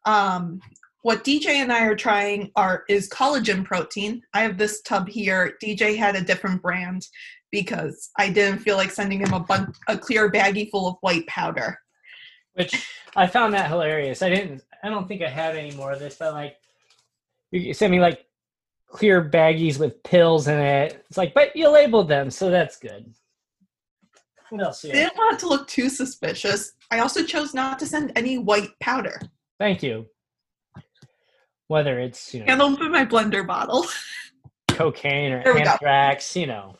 Um, 0.06 0.62
what 1.04 1.24
DJ 1.24 1.48
and 1.48 1.72
I 1.72 1.86
are 1.86 1.96
trying 1.96 2.52
are 2.56 2.84
is 2.90 3.10
collagen 3.10 3.64
protein. 3.64 4.22
I 4.34 4.42
have 4.42 4.58
this 4.58 4.82
tub 4.82 5.08
here. 5.08 5.54
DJ 5.64 5.96
had 5.96 6.16
a 6.16 6.22
different 6.22 6.62
brand 6.62 7.08
because 7.52 8.10
I 8.18 8.30
didn't 8.30 8.60
feel 8.60 8.76
like 8.76 8.92
sending 8.92 9.20
him 9.20 9.34
a 9.34 9.74
a 9.88 9.98
clear 9.98 10.30
baggie 10.30 10.70
full 10.70 10.88
of 10.88 10.96
white 11.02 11.26
powder. 11.28 11.80
Which 12.54 12.88
I 13.16 13.28
found 13.28 13.54
that 13.54 13.70
hilarious. 13.70 14.22
I 14.22 14.30
didn't. 14.30 14.64
I 14.84 14.90
don't 14.90 15.08
think 15.08 15.22
I 15.22 15.30
have 15.30 15.56
any 15.56 15.76
more 15.76 15.92
of 15.92 16.00
this, 16.00 16.16
but 16.16 16.34
like, 16.34 16.58
you 17.52 17.74
sent 17.74 17.92
me 17.92 18.00
like 18.00 18.26
clear 18.88 19.24
baggies 19.24 19.80
with 19.80 20.02
pills 20.04 20.48
in 20.48 20.60
it. 20.60 21.06
It's 21.08 21.18
like, 21.18 21.34
but 21.34 21.56
you 21.56 21.70
labeled 21.70 22.10
them, 22.10 22.30
so 22.32 22.50
that's 22.50 22.78
good. 22.78 23.14
What 24.50 24.62
else? 24.64 24.82
do 24.82 24.88
you 24.90 24.94
have? 24.94 25.04
Didn't 25.10 25.18
want 25.18 25.34
it 25.36 25.40
to 25.40 25.48
look 25.48 25.68
too 25.68 25.90
suspicious. 25.90 26.74
I 26.92 27.00
also 27.00 27.24
chose 27.24 27.54
not 27.54 27.80
to 27.80 27.86
send 27.86 28.12
any 28.16 28.38
white 28.38 28.70
powder. 28.80 29.20
Thank 29.60 29.84
you. 29.84 30.06
Whether 31.68 32.00
it's 32.00 32.34
you 32.34 32.40
know 32.42 32.46
Can't 32.46 32.62
open 32.62 32.92
my 32.92 33.06
blender 33.06 33.46
bottle. 33.46 33.86
cocaine 34.70 35.34
or 35.34 35.40
we 35.54 35.62
go. 35.64 35.70
anthrax, 35.72 36.36
you 36.36 36.48
know. 36.48 36.76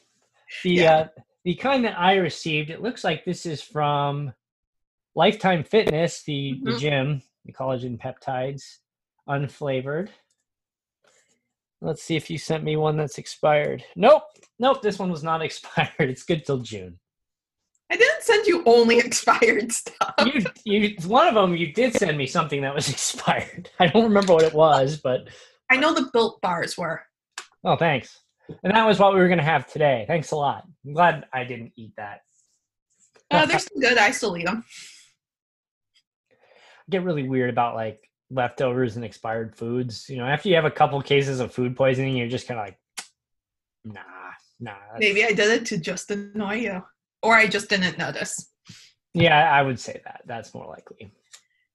The 0.64 0.72
Yeah. 0.72 0.94
uh, 0.96 1.08
the 1.44 1.56
kind 1.56 1.84
that 1.86 2.00
I 2.00 2.16
received, 2.16 2.70
it 2.70 2.82
looks 2.82 3.04
like 3.04 3.26
this 3.26 3.46
is 3.46 3.62
from 3.62 4.34
Lifetime 5.16 5.64
Fitness, 5.64 6.24
the 6.24 6.60
the 6.64 6.72
Mhm. 6.72 6.80
gym, 6.80 7.22
the 7.46 7.54
collagen 7.54 7.98
peptides, 8.00 8.78
unflavored. 9.28 10.10
Let's 11.82 12.02
see 12.02 12.16
if 12.16 12.30
you 12.30 12.38
sent 12.38 12.64
me 12.64 12.76
one 12.76 12.98
that's 12.98 13.18
expired. 13.18 13.84
Nope, 13.96 14.24
nope, 14.58 14.82
this 14.82 14.98
one 15.00 15.12
was 15.12 15.24
not 15.24 15.42
expired. 15.48 16.10
It's 16.10 16.24
good 16.24 16.46
till 16.46 16.60
June. 16.60 17.00
I 17.92 17.96
didn't 17.96 18.24
send 18.24 18.48
you 18.48 18.64
only 18.66 19.00
expired 19.06 19.72
stuff. 19.72 20.14
You, 20.26 20.44
you, 20.66 20.96
one 21.08 21.28
of 21.28 21.36
them 21.36 21.56
you 21.56 21.74
did 21.74 21.94
send 21.94 22.18
me 22.18 22.28
something 22.28 22.62
that 22.62 22.76
was 22.76 22.90
expired. 22.98 23.70
I 23.80 23.88
don't 23.88 24.04
remember 24.04 24.34
what 24.34 24.44
it 24.44 24.54
was, 24.54 24.98
but 24.98 25.30
I 25.70 25.78
know 25.78 25.94
the 25.94 26.10
built 26.14 26.42
bars 26.42 26.78
were. 26.78 27.02
Oh, 27.64 27.76
thanks. 27.76 28.20
And 28.64 28.74
that 28.74 28.86
was 28.86 29.00
what 29.00 29.14
we 29.14 29.20
were 29.20 29.28
going 29.28 29.40
to 29.40 29.44
have 29.44 29.68
today. 29.68 30.06
Thanks 30.08 30.32
a 30.32 30.36
lot. 30.36 30.64
I'm 30.86 30.94
glad 30.94 31.26
I 31.34 31.44
didn't 31.44 31.74
eat 31.76 31.92
that. 31.98 32.22
Uh, 33.30 33.46
they're 33.46 33.60
still 33.60 33.82
good. 33.82 33.98
I 33.98 34.12
still 34.12 34.38
eat 34.38 34.46
them. 34.46 34.64
get 36.90 37.04
really 37.04 37.28
weird 37.28 37.50
about 37.50 37.76
like 37.76 38.10
leftovers 38.30 38.96
and 38.96 39.04
expired 39.04 39.56
foods. 39.56 40.08
You 40.10 40.18
know, 40.18 40.26
after 40.26 40.48
you 40.50 40.56
have 40.56 40.66
a 40.66 40.72
couple 40.72 41.02
cases 41.02 41.40
of 41.42 41.54
food 41.54 41.76
poisoning, 41.76 42.16
you're 42.16 42.30
just 42.30 42.48
kind 42.48 42.60
of 42.60 42.66
like, 42.68 42.80
nah, 43.84 44.02
nah. 44.60 44.76
Maybe 44.98 45.26
I 45.26 45.32
did 45.32 45.62
it 45.62 45.66
to 45.68 45.78
just 45.78 46.10
annoy 46.12 46.56
you, 46.56 46.84
or 47.24 47.34
I 47.36 47.48
just 47.48 47.70
didn't 47.70 47.98
notice. 47.98 48.52
Yeah, 49.14 49.52
I 49.52 49.62
would 49.62 49.80
say 49.80 50.02
that. 50.06 50.22
That's 50.26 50.54
more 50.54 50.68
likely. 50.68 51.12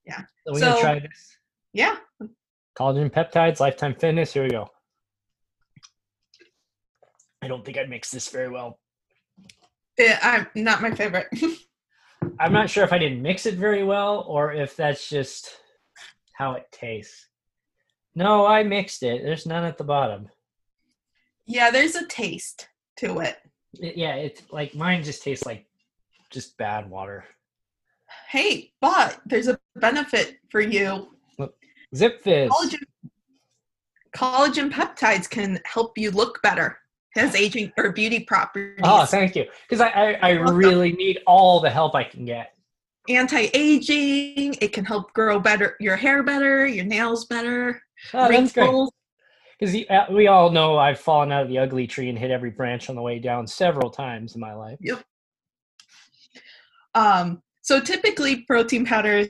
Yeah. 0.06 0.22
So 0.46 0.54
to 0.54 0.58
So- 0.60 0.80
try 0.80 0.98
this. 1.00 1.36
Yeah, 1.72 1.96
Collagen 2.78 3.10
peptides, 3.10 3.58
Lifetime 3.60 3.94
Fitness. 3.94 4.32
Here 4.34 4.42
we 4.42 4.50
go. 4.50 4.68
I 7.42 7.48
don't 7.48 7.64
think 7.64 7.78
I 7.78 7.84
mixed 7.84 8.12
this 8.12 8.28
very 8.28 8.48
well. 8.50 8.78
it, 9.96 10.18
I'm 10.22 10.46
not 10.54 10.82
my 10.82 10.94
favorite. 10.94 11.26
I'm 12.38 12.52
not 12.52 12.70
sure 12.70 12.84
if 12.84 12.92
I 12.92 12.98
didn't 12.98 13.20
mix 13.22 13.46
it 13.46 13.54
very 13.54 13.82
well 13.82 14.24
or 14.28 14.52
if 14.52 14.76
that's 14.76 15.08
just 15.08 15.50
how 16.34 16.52
it 16.52 16.66
tastes. 16.70 17.26
No, 18.14 18.46
I 18.46 18.62
mixed 18.62 19.02
it. 19.02 19.22
There's 19.24 19.46
none 19.46 19.64
at 19.64 19.78
the 19.78 19.84
bottom. 19.84 20.28
yeah, 21.46 21.70
there's 21.70 21.96
a 21.96 22.06
taste 22.06 22.68
to 22.98 23.18
it. 23.20 23.36
It- 23.80 23.96
yeah, 23.96 24.14
it's 24.14 24.42
like 24.50 24.74
mine 24.74 25.02
just 25.02 25.22
tastes 25.22 25.46
like 25.46 25.66
just 26.30 26.56
bad 26.56 26.88
water. 26.88 27.24
Hey, 28.28 28.72
but 28.80 29.20
there's 29.26 29.48
a 29.48 29.58
benefit 29.76 30.38
for 30.50 30.60
you. 30.60 31.08
Zip 31.94 32.22
Fizz. 32.22 32.50
Collagen, 32.50 32.82
collagen 34.16 34.70
peptides 34.70 35.28
can 35.28 35.60
help 35.66 35.98
you 35.98 36.10
look 36.10 36.40
better. 36.42 36.78
It 37.14 37.20
has 37.20 37.34
aging 37.34 37.70
or 37.76 37.92
beauty 37.92 38.20
properties. 38.20 38.80
Oh, 38.82 39.04
thank 39.04 39.36
you. 39.36 39.44
Because 39.68 39.82
I, 39.82 39.88
I, 39.88 40.12
I 40.14 40.30
really 40.30 40.92
need 40.92 41.20
all 41.26 41.60
the 41.60 41.68
help 41.68 41.94
I 41.94 42.04
can 42.04 42.24
get. 42.24 42.54
Anti-aging. 43.10 44.54
It 44.60 44.72
can 44.72 44.84
help 44.86 45.12
grow 45.12 45.38
better 45.38 45.76
your 45.80 45.96
hair 45.96 46.22
better, 46.22 46.66
your 46.66 46.84
nails 46.86 47.26
better. 47.26 47.82
Oh, 48.14 48.28
wrinkles. 48.28 48.90
Because 49.62 50.10
we 50.10 50.26
all 50.26 50.50
know 50.50 50.76
I've 50.76 50.98
fallen 50.98 51.30
out 51.30 51.44
of 51.44 51.48
the 51.48 51.58
ugly 51.58 51.86
tree 51.86 52.08
and 52.08 52.18
hit 52.18 52.32
every 52.32 52.50
branch 52.50 52.90
on 52.90 52.96
the 52.96 53.02
way 53.02 53.20
down 53.20 53.46
several 53.46 53.90
times 53.90 54.34
in 54.34 54.40
my 54.40 54.54
life. 54.54 54.76
Um, 56.96 57.40
so 57.60 57.80
typically 57.80 58.40
protein 58.40 58.84
powders 58.84 59.28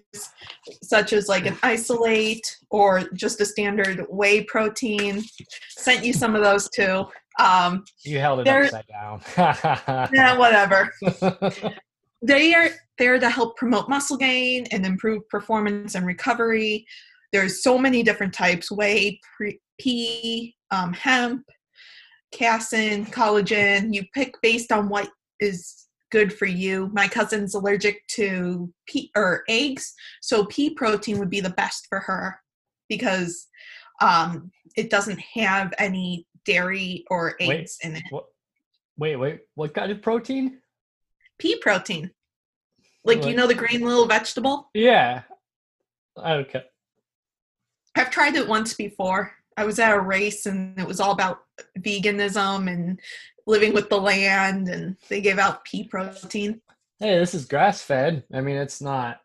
such 0.82 1.12
as 1.12 1.28
like 1.28 1.44
an 1.44 1.58
isolate 1.62 2.56
or 2.70 3.02
just 3.12 3.42
a 3.42 3.44
standard 3.44 4.06
whey 4.08 4.42
protein 4.44 5.22
sent 5.68 6.02
you 6.02 6.14
some 6.14 6.34
of 6.34 6.42
those 6.42 6.66
too 6.70 7.04
um 7.38 7.84
You 8.04 8.18
held 8.18 8.40
it 8.40 8.48
upside 8.48 8.86
down. 8.86 9.20
yeah 10.14 10.36
whatever 10.36 10.90
they 12.22 12.54
are 12.54 12.70
there 12.98 13.18
to 13.18 13.28
help 13.28 13.56
promote 13.58 13.90
muscle 13.90 14.16
gain 14.16 14.66
and 14.72 14.86
improve 14.86 15.28
performance 15.28 15.94
and 15.94 16.06
recovery 16.06 16.86
there's 17.32 17.62
so 17.62 17.76
many 17.78 18.02
different 18.02 18.32
types 18.32 18.70
whey 18.70 19.20
pre- 19.36 19.58
pea 19.82 20.54
um, 20.70 20.92
hemp 20.92 21.44
casein 22.32 23.04
collagen 23.06 23.92
you 23.92 24.04
pick 24.14 24.34
based 24.42 24.72
on 24.72 24.88
what 24.88 25.10
is 25.40 25.86
good 26.10 26.32
for 26.32 26.46
you 26.46 26.90
my 26.92 27.08
cousin's 27.08 27.54
allergic 27.54 28.06
to 28.06 28.72
pea 28.86 29.10
or 29.16 29.42
eggs 29.48 29.94
so 30.20 30.46
pea 30.46 30.70
protein 30.70 31.18
would 31.18 31.30
be 31.30 31.40
the 31.40 31.50
best 31.50 31.86
for 31.88 32.00
her 32.00 32.38
because 32.88 33.48
um, 34.00 34.50
it 34.76 34.90
doesn't 34.90 35.20
have 35.34 35.72
any 35.78 36.26
dairy 36.44 37.04
or 37.10 37.34
Wait. 37.40 37.60
eggs 37.60 37.78
in 37.82 37.96
it 37.96 38.02
what? 38.10 38.24
Wait, 38.98 39.16
wait. 39.16 39.40
What 39.54 39.74
kind 39.74 39.90
of 39.90 40.02
protein? 40.02 40.58
pea 41.38 41.56
protein. 41.56 42.10
Like 43.04 43.24
you 43.24 43.34
know 43.34 43.48
the 43.48 43.54
green 43.54 43.80
little 43.80 44.06
vegetable? 44.06 44.70
Yeah. 44.74 45.22
Okay. 46.16 46.62
I've 47.96 48.10
tried 48.10 48.36
it 48.36 48.46
once 48.46 48.74
before. 48.74 49.32
I 49.56 49.64
was 49.64 49.78
at 49.78 49.94
a 49.94 50.00
race 50.00 50.46
and 50.46 50.78
it 50.78 50.86
was 50.86 51.00
all 51.00 51.12
about 51.12 51.40
veganism 51.78 52.70
and 52.72 53.00
living 53.46 53.74
with 53.74 53.88
the 53.88 54.00
land 54.00 54.68
and 54.68 54.96
they 55.08 55.20
gave 55.20 55.38
out 55.38 55.64
pea 55.64 55.84
protein. 55.84 56.60
Hey, 56.98 57.18
this 57.18 57.34
is 57.34 57.44
grass 57.44 57.82
fed. 57.82 58.24
I 58.32 58.40
mean, 58.40 58.56
it's 58.56 58.80
not. 58.80 59.20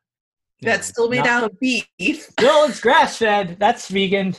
That's 0.62 0.88
know, 0.90 0.92
still 0.92 1.10
made 1.10 1.18
not- 1.20 1.28
out 1.28 1.44
of 1.52 1.60
beef. 1.60 1.88
No, 2.42 2.66
it's 2.66 2.80
grass 2.80 3.18
fed. 3.18 3.58
That's 3.60 3.88
vegan. 3.90 4.36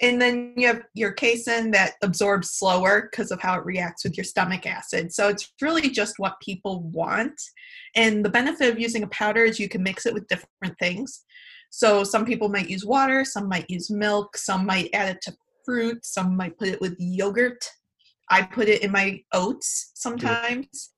And 0.00 0.20
then 0.20 0.52
you 0.56 0.66
have 0.66 0.82
your 0.94 1.12
casein 1.12 1.70
that 1.70 1.94
absorbs 2.02 2.50
slower 2.50 3.08
because 3.10 3.30
of 3.30 3.40
how 3.40 3.58
it 3.58 3.64
reacts 3.64 4.04
with 4.04 4.16
your 4.16 4.24
stomach 4.24 4.66
acid. 4.66 5.12
So 5.12 5.28
it's 5.28 5.52
really 5.62 5.88
just 5.88 6.18
what 6.18 6.38
people 6.40 6.82
want. 6.82 7.40
And 7.94 8.22
the 8.24 8.28
benefit 8.28 8.70
of 8.70 8.78
using 8.78 9.04
a 9.04 9.08
powder 9.08 9.44
is 9.44 9.58
you 9.58 9.68
can 9.70 9.82
mix 9.82 10.04
it 10.04 10.12
with 10.12 10.28
different 10.28 10.78
things. 10.78 11.24
So 11.70 12.04
some 12.04 12.24
people 12.24 12.48
might 12.48 12.70
use 12.70 12.84
water, 12.84 13.24
some 13.24 13.48
might 13.48 13.68
use 13.68 13.90
milk, 13.90 14.36
some 14.36 14.66
might 14.66 14.90
add 14.92 15.16
it 15.16 15.22
to 15.22 15.36
fruit, 15.64 16.04
some 16.04 16.36
might 16.36 16.58
put 16.58 16.68
it 16.68 16.80
with 16.80 16.96
yogurt. 16.98 17.68
I 18.30 18.42
put 18.42 18.68
it 18.68 18.82
in 18.82 18.90
my 18.90 19.22
oats 19.32 19.92
sometimes. 19.94 20.92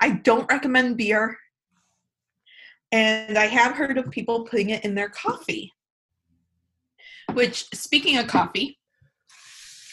I 0.00 0.10
don't 0.10 0.50
recommend 0.50 0.96
beer. 0.96 1.36
And 2.92 3.38
I 3.38 3.46
have 3.46 3.76
heard 3.76 3.98
of 3.98 4.10
people 4.10 4.44
putting 4.44 4.70
it 4.70 4.84
in 4.84 4.94
their 4.94 5.08
coffee. 5.08 5.72
Which, 7.32 7.66
speaking 7.72 8.18
of 8.18 8.26
coffee, 8.26 8.80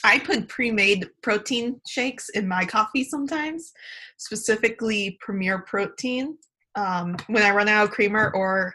I 0.03 0.19
put 0.19 0.47
pre 0.47 0.71
made 0.71 1.07
protein 1.21 1.79
shakes 1.87 2.29
in 2.29 2.47
my 2.47 2.65
coffee 2.65 3.03
sometimes, 3.03 3.71
specifically 4.17 5.17
Premier 5.21 5.59
Protein. 5.59 6.37
Um, 6.75 7.17
when 7.27 7.43
I 7.43 7.51
run 7.51 7.67
out 7.67 7.85
of 7.85 7.91
creamer 7.91 8.31
or 8.35 8.73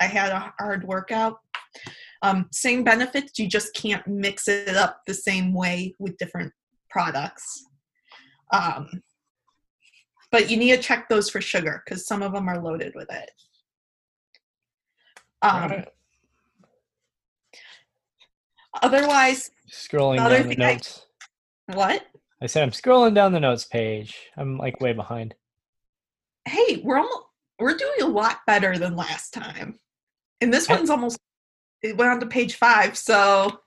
I 0.00 0.06
had 0.06 0.32
a 0.32 0.52
hard 0.58 0.84
workout, 0.84 1.38
um, 2.22 2.46
same 2.52 2.82
benefits, 2.84 3.38
you 3.38 3.46
just 3.48 3.74
can't 3.74 4.06
mix 4.06 4.48
it 4.48 4.76
up 4.76 5.02
the 5.06 5.14
same 5.14 5.52
way 5.52 5.94
with 5.98 6.16
different 6.16 6.52
products. 6.88 7.64
Um, 8.52 8.88
but 10.32 10.50
you 10.50 10.56
need 10.56 10.74
to 10.76 10.82
check 10.82 11.08
those 11.08 11.28
for 11.30 11.40
sugar 11.40 11.82
because 11.84 12.06
some 12.06 12.22
of 12.22 12.32
them 12.32 12.48
are 12.48 12.60
loaded 12.62 12.92
with 12.94 13.08
it. 13.12 13.30
Um, 15.42 15.62
Alright. 15.62 15.88
otherwise, 18.82 19.50
Scrolling 19.70 20.16
down 20.16 20.30
the 20.30 20.42
thing 20.44 20.62
I- 20.62 20.72
notes. 20.74 21.06
what? 21.74 22.06
I 22.42 22.46
said 22.46 22.62
I'm 22.62 22.70
scrolling 22.70 23.14
down 23.14 23.32
the 23.32 23.40
notes 23.40 23.64
page. 23.66 24.16
I'm 24.36 24.56
like 24.56 24.80
way 24.80 24.92
behind. 24.94 25.34
Hey, 26.46 26.80
we're 26.82 26.96
almost 26.98 27.24
we're 27.58 27.76
doing 27.76 28.00
a 28.02 28.06
lot 28.06 28.38
better 28.46 28.78
than 28.78 28.96
last 28.96 29.34
time, 29.34 29.78
and 30.40 30.52
this 30.52 30.68
one's 30.68 30.90
almost 30.90 31.18
it 31.82 31.96
went 31.96 32.10
on 32.10 32.20
to 32.20 32.26
page 32.26 32.56
five. 32.56 32.96
So, 32.96 33.60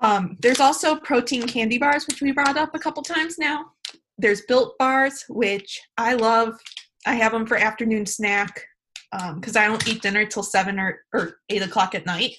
um, 0.00 0.36
there's 0.40 0.60
also 0.60 0.96
protein 0.96 1.46
candy 1.46 1.78
bars, 1.78 2.06
which 2.06 2.22
we 2.22 2.32
brought 2.32 2.56
up 2.56 2.74
a 2.74 2.78
couple 2.78 3.02
times 3.02 3.38
now. 3.38 3.72
There's 4.18 4.42
built 4.42 4.78
bars, 4.78 5.24
which 5.28 5.80
I 5.96 6.14
love. 6.14 6.58
I 7.06 7.14
have 7.14 7.32
them 7.32 7.46
for 7.46 7.56
afternoon 7.56 8.06
snack 8.06 8.62
because 9.34 9.56
I 9.56 9.66
don't 9.66 9.86
eat 9.88 10.02
dinner 10.02 10.24
till 10.24 10.42
seven 10.42 10.78
or, 10.78 11.00
or 11.12 11.40
eight 11.48 11.62
o'clock 11.62 11.94
at 11.94 12.06
night. 12.06 12.36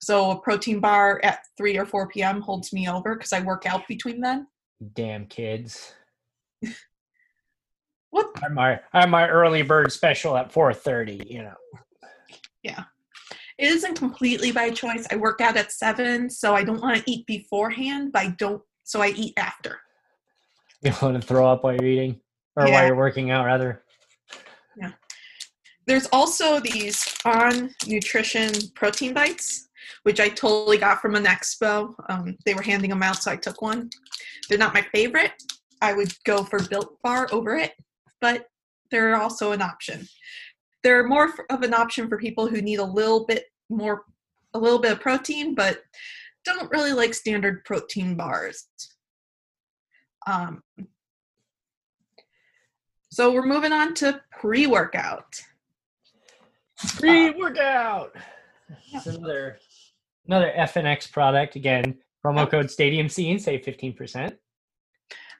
So 0.00 0.30
a 0.32 0.40
protein 0.40 0.80
bar 0.80 1.20
at 1.22 1.40
three 1.56 1.76
or 1.76 1.86
four 1.86 2.08
p.m. 2.08 2.40
holds 2.40 2.72
me 2.72 2.88
over 2.88 3.14
because 3.14 3.32
I 3.32 3.40
work 3.40 3.66
out 3.66 3.86
between 3.86 4.20
then. 4.20 4.46
Damn 4.94 5.26
kids. 5.26 5.92
What? 8.12 8.30
I'm 8.44 8.54
my 8.54 8.78
I'm 8.92 9.10
my 9.10 9.26
early 9.28 9.62
bird 9.62 9.90
special 9.90 10.36
at 10.36 10.52
4:30. 10.52 11.28
You 11.28 11.42
know. 11.44 11.54
Yeah, 12.62 12.84
it 13.58 13.68
isn't 13.68 13.96
completely 13.98 14.52
by 14.52 14.70
choice. 14.70 15.06
I 15.10 15.16
work 15.16 15.40
out 15.40 15.56
at 15.56 15.72
seven, 15.72 16.30
so 16.30 16.54
I 16.54 16.62
don't 16.62 16.80
want 16.80 17.02
to 17.02 17.10
eat 17.10 17.26
beforehand, 17.26 18.12
but 18.12 18.22
I 18.22 18.26
don't. 18.38 18.62
So 18.84 19.00
I 19.00 19.08
eat 19.08 19.32
after. 19.36 19.80
You 20.82 20.92
want 21.00 21.20
to 21.20 21.26
throw 21.26 21.50
up 21.50 21.64
while 21.64 21.74
you're 21.74 21.84
eating, 21.86 22.20
or 22.56 22.66
Yeah. 22.66 22.72
while 22.74 22.86
you're 22.86 22.96
working 22.96 23.30
out, 23.30 23.46
rather. 23.46 23.82
Yeah. 24.76 24.92
There's 25.86 26.06
also 26.12 26.60
these 26.60 27.16
on 27.24 27.74
nutrition 27.86 28.50
protein 28.74 29.14
bites, 29.14 29.68
which 30.02 30.20
I 30.20 30.28
totally 30.28 30.76
got 30.78 31.00
from 31.00 31.14
an 31.14 31.24
expo. 31.24 31.94
Um, 32.10 32.36
they 32.44 32.54
were 32.54 32.62
handing 32.62 32.90
them 32.90 33.02
out, 33.02 33.22
so 33.22 33.30
I 33.30 33.36
took 33.36 33.62
one. 33.62 33.88
They're 34.48 34.58
not 34.58 34.74
my 34.74 34.82
favorite. 34.92 35.32
I 35.80 35.92
would 35.94 36.12
go 36.24 36.44
for 36.44 36.58
Built 36.68 37.00
Bar 37.02 37.28
over 37.32 37.56
it, 37.56 37.72
but 38.22 38.46
they're 38.90 39.16
also 39.16 39.52
an 39.52 39.60
option. 39.60 40.08
They're 40.82 41.06
more 41.06 41.28
of 41.50 41.62
an 41.62 41.74
option 41.74 42.08
for 42.08 42.16
people 42.16 42.46
who 42.46 42.62
need 42.62 42.78
a 42.78 42.84
little 42.84 43.26
bit 43.26 43.46
more, 43.68 44.04
a 44.54 44.58
little 44.58 44.78
bit 44.78 44.92
of 44.92 45.00
protein, 45.00 45.54
but 45.54 45.82
don't 46.44 46.70
really 46.70 46.92
like 46.92 47.12
standard 47.12 47.64
protein 47.64 48.16
bars. 48.16 48.68
Um, 50.26 50.62
so 53.10 53.32
we're 53.32 53.46
moving 53.46 53.72
on 53.72 53.92
to 53.94 54.20
pre-workout. 54.40 55.34
Pre-workout. 56.96 58.16
It's 58.92 59.06
another 59.06 59.58
another 60.26 60.52
FNX 60.56 61.10
product 61.10 61.56
again. 61.56 61.98
Promo 62.24 62.48
code 62.48 62.70
Stadium 62.70 63.08
Scene 63.08 63.38
save 63.38 63.62
15%. 63.62 64.36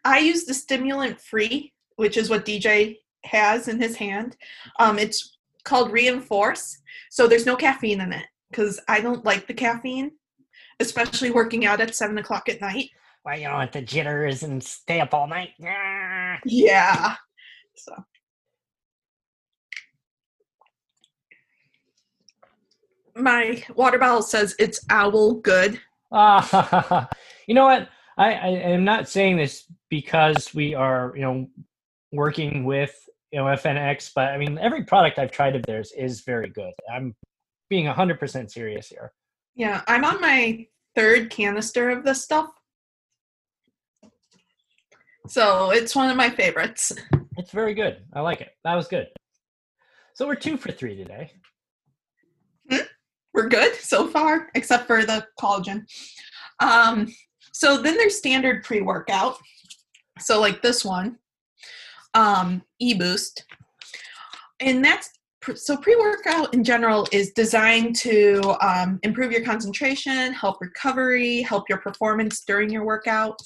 I 0.05 0.18
use 0.18 0.45
the 0.45 0.55
stimulant 0.55 1.21
free, 1.21 1.73
which 1.97 2.17
is 2.17 2.31
what 2.31 2.45
DJ 2.45 2.99
has 3.25 3.69
in 3.69 3.81
his 3.81 3.97
hand. 3.97 4.37
Um, 4.79 4.99
it's 4.99 5.37
called 5.65 5.93
Reinforce. 5.93 6.79
So 7.11 7.27
there's 7.27 7.47
no 7.47 7.57
caffeine 7.57 8.01
in 8.01 8.13
it 8.13 8.27
because 8.51 8.81
I 8.89 9.01
don't 9.01 9.25
like 9.25 9.47
the 9.47 9.55
caffeine, 9.55 10.13
especially 10.81 11.31
working 11.31 11.67
out 11.67 11.81
at 11.81 11.95
seven 11.95 12.19
o'clock 12.19 12.49
at 12.49 12.61
night. 12.61 12.91
Why 13.23 13.37
you 13.37 13.45
don't 13.45 13.55
want 13.55 13.73
the 13.73 13.83
jitters 13.83 14.43
and 14.43 14.63
stay 14.63 15.01
up 15.01 15.15
all 15.15 15.29
night? 15.29 15.51
Ah. 15.65 16.39
Yeah. 16.45 17.15
So 17.77 17.95
my 23.15 23.63
water 23.75 23.99
bottle 23.99 24.23
says 24.23 24.55
it's 24.59 24.85
owl 24.91 25.35
good. 25.35 25.81
Ah, 26.11 27.09
you 27.47 27.55
know 27.55 27.65
what? 27.65 27.89
I, 28.19 28.33
I 28.33 28.49
am 28.49 28.85
not 28.85 29.09
saying 29.09 29.37
this 29.37 29.65
because 29.89 30.55
we 30.55 30.75
are, 30.75 31.13
you 31.15 31.23
know, 31.23 31.49
working 32.12 32.64
with 32.64 32.94
you 33.33 33.38
know 33.38 33.46
FNX, 33.46 34.12
but 34.14 34.29
I 34.29 34.38
mean 34.38 34.59
every 34.59 34.85
product 34.85 35.18
I've 35.18 35.33
tried 35.33 35.57
of 35.57 35.62
theirs 35.62 35.92
is 35.96 36.20
very 36.20 36.48
good. 36.51 36.72
I'm 36.92 37.14
being 37.68 37.87
hundred 37.87 38.20
percent 38.20 38.53
serious 38.53 38.88
here. 38.88 39.12
Yeah, 39.55 39.83
I'm 39.88 40.05
on 40.05 40.20
my 40.20 40.66
third 40.94 41.31
canister 41.31 41.90
of 41.90 42.05
this 42.05 42.22
stuff. 42.22 42.51
So 45.29 45.70
it's 45.70 45.94
one 45.94 46.11
of 46.11 46.16
my 46.16 46.31
favorites. 46.31 46.92
It's 47.38 47.51
very 47.51 47.75
good. 47.75 48.03
I 48.12 48.20
like 48.20 48.40
it. 48.40 48.51
That 48.64 48.75
was 48.75 48.88
good. 48.88 49.07
So 50.14 50.27
we're 50.27 50.35
two 50.35 50.57
for 50.57 50.72
three 50.72 50.96
today. 50.96 51.31
we're 53.33 53.48
good 53.48 53.75
so 53.77 54.09
far, 54.09 54.51
except 54.55 54.87
for 54.87 55.05
the 55.05 55.27
collagen. 55.40 55.85
Um, 56.61 57.12
so 57.53 57.81
then 57.81 57.96
there's 57.96 58.16
standard 58.18 58.64
pre-workout. 58.64 59.38
So 60.18 60.40
like 60.40 60.61
this 60.61 60.85
one, 60.85 61.18
um, 62.14 62.62
eBoost, 62.83 63.42
and 64.61 64.85
that's 64.85 65.11
so 65.57 65.77
pre-workout 65.77 66.55
in 66.55 66.62
general 66.62 67.09
is 67.11 67.33
designed 67.33 67.96
to 67.96 68.40
um, 68.64 69.01
improve 69.03 69.33
your 69.33 69.44
concentration, 69.44 70.33
help 70.33 70.61
recovery, 70.61 71.42
help 71.42 71.68
your 71.68 71.79
performance 71.79 72.44
during 72.46 72.70
your 72.70 72.85
workout. 72.85 73.37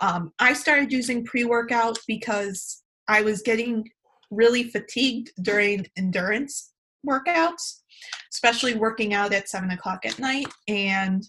Um, 0.00 0.32
I 0.38 0.54
started 0.54 0.90
using 0.90 1.26
pre-workout 1.26 1.98
because 2.08 2.82
I 3.06 3.20
was 3.20 3.42
getting 3.42 3.86
really 4.30 4.70
fatigued 4.70 5.30
during 5.42 5.86
endurance 5.98 6.72
workouts 7.06 7.82
especially 8.32 8.74
working 8.74 9.14
out 9.14 9.32
at 9.32 9.48
seven 9.48 9.70
o'clock 9.70 10.04
at 10.04 10.18
night. 10.18 10.48
And 10.68 11.26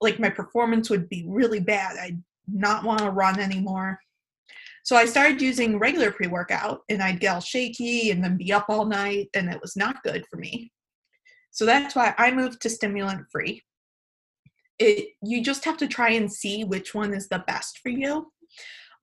like 0.00 0.18
my 0.18 0.30
performance 0.30 0.90
would 0.90 1.08
be 1.08 1.24
really 1.28 1.60
bad. 1.60 1.96
I'd 1.96 2.22
not 2.48 2.84
want 2.84 3.00
to 3.00 3.10
run 3.10 3.38
anymore 3.38 3.98
so 4.84 4.94
i 4.94 5.04
started 5.04 5.42
using 5.42 5.78
regular 5.78 6.12
pre-workout 6.12 6.82
and 6.88 7.02
i'd 7.02 7.18
get 7.18 7.34
all 7.34 7.40
shaky 7.40 8.10
and 8.10 8.22
then 8.22 8.36
be 8.36 8.52
up 8.52 8.66
all 8.68 8.84
night 8.84 9.28
and 9.34 9.50
it 9.50 9.60
was 9.60 9.76
not 9.76 10.02
good 10.04 10.24
for 10.30 10.36
me. 10.36 10.70
So 11.50 11.64
that's 11.66 11.94
why 11.96 12.14
i 12.16 12.30
moved 12.30 12.60
to 12.62 12.70
stimulant 12.70 13.26
free 13.30 13.62
it 14.78 15.08
you 15.22 15.42
just 15.42 15.64
have 15.64 15.76
to 15.78 15.88
try 15.88 16.10
and 16.10 16.32
see 16.32 16.64
which 16.64 16.94
one 16.94 17.12
is 17.14 17.28
the 17.28 17.44
best 17.46 17.78
for 17.78 17.90
you 17.90 18.32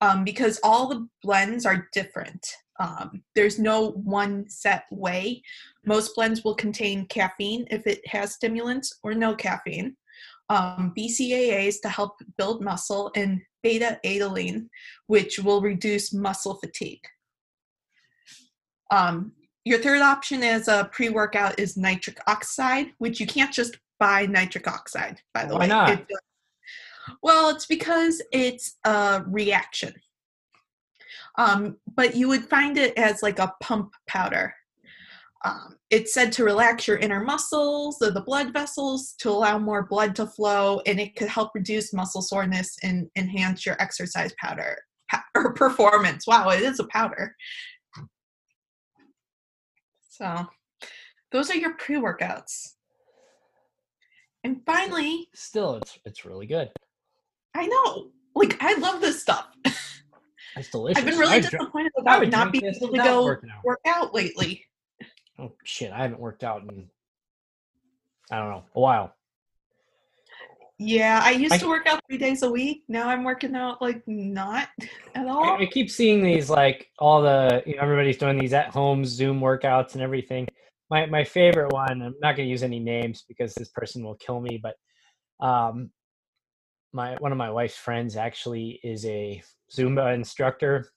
um, 0.02 0.24
because 0.24 0.60
all 0.64 0.88
the 0.88 1.08
blends 1.24 1.66
are 1.66 1.88
different. 1.94 2.46
Um, 2.80 3.24
there's 3.36 3.60
no 3.60 3.92
one 3.92 4.50
set 4.50 4.86
way. 4.92 5.44
Most 5.86 6.16
blends 6.16 6.44
will 6.44 6.56
contain 6.56 7.06
caffeine 7.06 7.68
if 7.70 7.86
it 7.86 8.06
has 8.08 8.34
stimulants 8.34 8.98
or 9.04 9.14
no 9.14 9.36
caffeine. 9.36 9.96
Um, 10.50 10.94
BCAAs 10.98 11.76
to 11.84 11.90
help 11.90 12.16
build 12.38 12.64
muscle 12.64 13.12
and 13.16 13.42
beta 13.64 14.00
alanine, 14.06 14.68
which 15.08 15.40
will 15.40 15.62
reduce 15.62 16.14
muscle 16.14 16.56
fatigue. 16.56 17.04
Um, 18.92 19.32
your 19.64 19.80
third 19.80 20.02
option 20.02 20.44
as 20.44 20.68
a 20.68 20.90
pre-workout 20.92 21.60
is 21.60 21.78
nitric 21.78 22.20
oxide, 22.28 22.88
which 22.98 23.20
you 23.20 23.28
can't 23.28 23.54
just 23.54 23.78
buy 24.00 24.26
nitric 24.26 24.68
oxide, 24.68 25.22
by 25.34 25.46
the 25.46 25.54
Why 25.54 25.60
way. 25.62 25.68
not? 25.68 25.90
It- 25.90 26.08
well, 27.24 27.50
it's 27.50 27.66
because 27.66 28.22
it's 28.32 28.78
a 28.86 29.24
reaction. 29.28 29.94
Um, 31.38 31.78
but 31.96 32.16
you 32.16 32.28
would 32.28 32.46
find 32.46 32.78
it 32.78 32.98
as 32.98 33.24
like 33.24 33.40
a 33.40 33.54
pump 33.62 33.94
powder. 34.08 34.54
Um, 35.44 35.78
it's 35.90 36.14
said 36.14 36.32
to 36.34 36.44
relax 36.44 36.88
your 36.88 36.98
inner 36.98 37.24
muscles, 37.24 37.98
the, 37.98 38.12
the 38.12 38.22
blood 38.22 38.54
vessels, 38.54 39.14
to 39.20 39.30
allow 39.30 39.58
more 39.58 39.84
blood 39.88 40.16
to 40.18 40.28
flow, 40.28 40.82
and 40.86 41.00
it 41.00 41.16
could 41.16 41.28
help 41.28 41.52
reduce 41.56 41.94
muscle 41.94 42.22
soreness 42.22 42.78
and 42.84 43.10
enhance 43.16 43.66
your 43.66 43.76
exercise 43.82 44.34
powder 44.40 44.78
or 45.36 45.54
performance. 45.54 46.28
Wow, 46.28 46.50
it 46.50 46.62
is 46.62 46.80
a 46.80 46.86
powder. 46.86 47.36
So, 50.10 50.46
those 51.32 51.50
are 51.50 51.58
your 51.58 51.74
pre 51.74 51.96
workouts. 51.96 52.74
And 54.44 54.62
finally, 54.66 55.28
Still, 55.34 55.76
it's 55.76 55.98
it's 56.06 56.26
really 56.26 56.46
good. 56.46 56.70
I 57.56 57.66
know, 57.68 58.12
like, 58.36 58.58
I 58.62 58.76
love 58.76 59.02
this 59.02 59.22
stuff. 59.22 59.48
It's 60.56 60.70
delicious. 60.70 60.98
I've 61.04 61.10
been 61.10 61.18
really 61.18 61.34
I 61.34 61.40
dr- 61.40 61.52
disappointed 61.52 61.92
I 61.98 62.02
about 62.02 62.20
would 62.20 62.32
not 62.32 62.52
being 62.52 62.66
able 62.66 62.92
to 62.92 62.98
go 62.98 63.38
work 63.64 63.80
out 63.88 64.14
lately. 64.14 64.64
Oh 65.40 65.54
shit! 65.64 65.92
I 65.92 66.02
haven't 66.02 66.20
worked 66.20 66.44
out 66.44 66.64
in 66.64 66.90
I 68.32 68.38
don't 68.40 68.50
know 68.50 68.64
a 68.76 68.80
while. 68.80 69.16
Yeah, 70.80 71.22
I 71.24 71.32
used 71.32 71.54
I- 71.54 71.58
to 71.60 71.68
work 71.68 71.86
out 71.86 72.02
three 72.08 72.18
days 72.18 72.42
a 72.42 72.50
week. 72.50 72.84
Now 72.88 73.10
I'm 73.10 73.24
working 73.24 73.56
out 73.56 73.82
like 73.82 74.02
not 74.08 74.70
at 75.16 75.28
all. 75.28 75.44
I, 75.44 75.58
I 75.58 75.66
keep 75.66 75.92
seeing 75.92 76.24
these 76.24 76.50
like 76.50 76.90
all 76.98 77.22
the 77.22 77.62
you 77.66 77.76
know 77.76 77.82
everybody's 77.84 78.18
doing 78.18 78.38
these 78.38 78.54
at 78.54 78.70
home 78.70 79.06
Zoom 79.06 79.40
workouts 79.40 79.94
and 79.94 80.02
everything. 80.02 80.48
My 80.90 81.06
my 81.06 81.24
favorite 81.24 81.72
one. 81.72 82.02
I'm 82.02 82.16
not 82.22 82.36
going 82.36 82.48
to 82.48 82.52
use 82.52 82.64
any 82.64 82.80
names 82.80 83.26
because 83.28 83.54
this 83.54 83.70
person 83.70 84.04
will 84.04 84.16
kill 84.16 84.42
me. 84.42 84.62
But 84.62 84.76
um, 85.46 85.92
my 86.94 87.16
one 87.20 87.32
of 87.32 87.38
my 87.38 87.52
wife's 87.52 87.78
friends 87.78 88.16
actually 88.16 88.80
is 88.84 89.06
a 89.06 89.42
Zumba 89.72 90.14
instructor. 90.16 90.90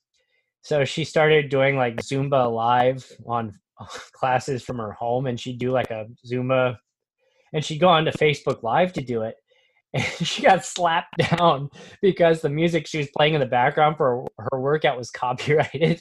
So 0.63 0.85
she 0.85 1.05
started 1.05 1.51
doing 1.51 1.77
like 1.77 1.97
Zumba 1.97 2.51
live 2.51 3.07
on 3.27 3.59
classes 4.13 4.63
from 4.63 4.79
her 4.79 4.93
home 4.93 5.27
and 5.27 5.39
she'd 5.39 5.59
do 5.59 5.71
like 5.71 5.91
a 5.91 6.07
Zumba 6.27 6.77
and 7.53 7.65
she'd 7.65 7.79
go 7.79 7.89
on 7.89 8.05
to 8.05 8.13
Facebook 8.13 8.63
Live 8.63 8.93
to 8.95 9.03
do 9.03 9.23
it. 9.23 9.37
And 9.95 10.27
she 10.27 10.43
got 10.43 10.65
slapped 10.65 11.15
down 11.19 11.71
because 12.03 12.41
the 12.41 12.49
music 12.49 12.89
she 12.89 12.99
was 12.99 13.07
playing 13.17 13.35
in 13.35 13.41
the 13.41 13.47
background 13.47 13.97
for 13.97 14.27
her 14.51 14.61
workout 14.61 14.99
was 14.99 15.13
copyrighted. 15.13 16.01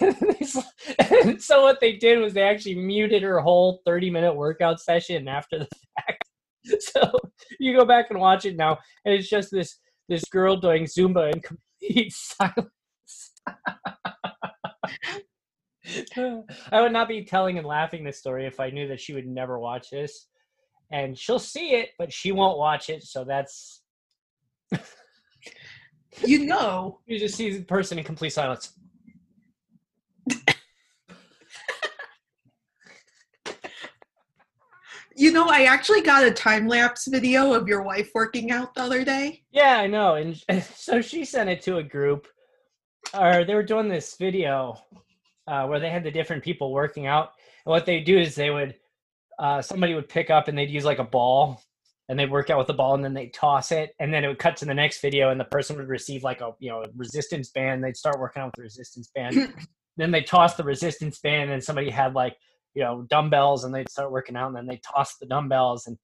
and 0.00 1.42
so 1.42 1.60
what 1.60 1.78
they 1.78 1.92
did 1.96 2.20
was 2.20 2.32
they 2.32 2.40
actually 2.40 2.74
muted 2.74 3.22
her 3.22 3.38
whole 3.40 3.82
30 3.84 4.08
minute 4.08 4.34
workout 4.34 4.80
session 4.80 5.28
after 5.28 5.58
the 5.58 5.68
fact. 5.96 6.24
So 6.78 7.12
you 7.60 7.76
go 7.76 7.84
back 7.84 8.06
and 8.08 8.18
watch 8.18 8.46
it 8.46 8.56
now, 8.56 8.78
and 9.04 9.12
it's 9.12 9.28
just 9.28 9.50
this 9.50 9.78
this 10.08 10.24
girl 10.26 10.56
doing 10.56 10.84
Zumba 10.84 11.32
in 11.34 11.40
complete 11.40 12.12
silence. 12.12 12.70
I 16.72 16.80
would 16.80 16.92
not 16.92 17.08
be 17.08 17.24
telling 17.24 17.58
and 17.58 17.66
laughing 17.66 18.04
this 18.04 18.18
story 18.18 18.46
if 18.46 18.60
I 18.60 18.70
knew 18.70 18.86
that 18.88 19.00
she 19.00 19.14
would 19.14 19.26
never 19.26 19.58
watch 19.58 19.90
this. 19.90 20.28
And 20.90 21.18
she'll 21.18 21.38
see 21.38 21.70
it, 21.70 21.90
but 21.98 22.12
she 22.12 22.32
won't 22.32 22.58
watch 22.58 22.90
it. 22.90 23.02
So 23.02 23.24
that's. 23.24 23.82
you 26.24 26.44
know. 26.44 27.00
You 27.06 27.18
just 27.18 27.34
see 27.34 27.58
the 27.58 27.64
person 27.64 27.98
in 27.98 28.04
complete 28.04 28.30
silence. 28.30 28.72
You 35.14 35.30
know, 35.30 35.46
I 35.48 35.64
actually 35.64 36.00
got 36.00 36.24
a 36.24 36.30
time 36.30 36.66
lapse 36.66 37.06
video 37.06 37.52
of 37.52 37.68
your 37.68 37.82
wife 37.82 38.10
working 38.14 38.50
out 38.50 38.74
the 38.74 38.82
other 38.82 39.04
day. 39.04 39.42
Yeah, 39.50 39.76
I 39.78 39.86
know. 39.86 40.14
And 40.48 40.62
so 40.62 41.02
she 41.02 41.24
sent 41.24 41.50
it 41.50 41.60
to 41.62 41.76
a 41.76 41.82
group, 41.82 42.26
or 43.12 43.44
they 43.44 43.54
were 43.54 43.62
doing 43.62 43.88
this 43.88 44.16
video 44.16 44.78
uh, 45.46 45.66
where 45.66 45.80
they 45.80 45.90
had 45.90 46.04
the 46.04 46.10
different 46.10 46.42
people 46.42 46.72
working 46.72 47.06
out. 47.06 47.30
And 47.64 47.70
what 47.70 47.86
they 47.86 48.00
do 48.00 48.18
is 48.18 48.34
they 48.34 48.50
would, 48.50 48.74
uh, 49.38 49.62
somebody 49.62 49.94
would 49.94 50.08
pick 50.08 50.30
up 50.30 50.48
and 50.48 50.56
they'd 50.56 50.70
use 50.70 50.84
like 50.84 50.98
a 50.98 51.04
ball 51.04 51.62
and 52.08 52.18
they'd 52.18 52.30
work 52.30 52.50
out 52.50 52.58
with 52.58 52.66
the 52.66 52.74
ball 52.74 52.94
and 52.94 53.04
then 53.04 53.14
they'd 53.14 53.34
toss 53.34 53.72
it. 53.72 53.94
And 54.00 54.12
then 54.12 54.24
it 54.24 54.28
would 54.28 54.38
cut 54.38 54.56
to 54.58 54.64
the 54.64 54.74
next 54.74 55.00
video 55.00 55.30
and 55.30 55.40
the 55.40 55.44
person 55.44 55.76
would 55.76 55.88
receive 55.88 56.22
like 56.22 56.40
a, 56.40 56.52
you 56.58 56.70
know, 56.70 56.82
a 56.82 56.86
resistance 56.96 57.50
band. 57.50 57.82
They'd 57.82 57.96
start 57.96 58.20
working 58.20 58.42
out 58.42 58.46
with 58.46 58.56
the 58.56 58.62
resistance 58.62 59.10
band. 59.14 59.54
then 59.96 60.10
they 60.10 60.22
toss 60.22 60.54
the 60.54 60.64
resistance 60.64 61.18
band 61.18 61.50
and 61.50 61.62
somebody 61.62 61.90
had 61.90 62.14
like, 62.14 62.36
you 62.74 62.82
know 62.82 63.06
dumbbells 63.08 63.64
and 63.64 63.74
they'd 63.74 63.90
start 63.90 64.12
working 64.12 64.36
out 64.36 64.48
and 64.48 64.56
then 64.56 64.66
they 64.66 64.78
toss 64.78 65.16
the 65.16 65.26
dumbbells 65.26 65.86
and 65.86 65.96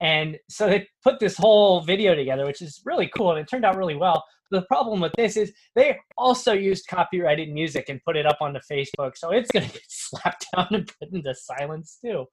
and 0.00 0.38
so 0.48 0.68
they 0.68 0.86
put 1.02 1.18
this 1.20 1.36
whole 1.36 1.80
video 1.80 2.14
together 2.14 2.44
which 2.44 2.62
is 2.62 2.80
really 2.84 3.10
cool 3.16 3.30
and 3.30 3.40
it 3.40 3.48
turned 3.48 3.64
out 3.64 3.76
really 3.76 3.94
well 3.94 4.24
the 4.50 4.62
problem 4.62 5.00
with 5.00 5.12
this 5.16 5.36
is 5.36 5.52
they 5.74 5.98
also 6.16 6.52
used 6.52 6.86
copyrighted 6.86 7.50
music 7.50 7.88
and 7.88 8.02
put 8.04 8.16
it 8.16 8.26
up 8.26 8.38
onto 8.40 8.60
facebook 8.70 9.16
so 9.16 9.30
it's 9.30 9.50
going 9.50 9.66
to 9.66 9.72
get 9.72 9.82
slapped 9.88 10.46
down 10.54 10.68
and 10.70 10.92
put 10.98 11.12
into 11.12 11.34
silence 11.34 11.98
too 12.04 12.24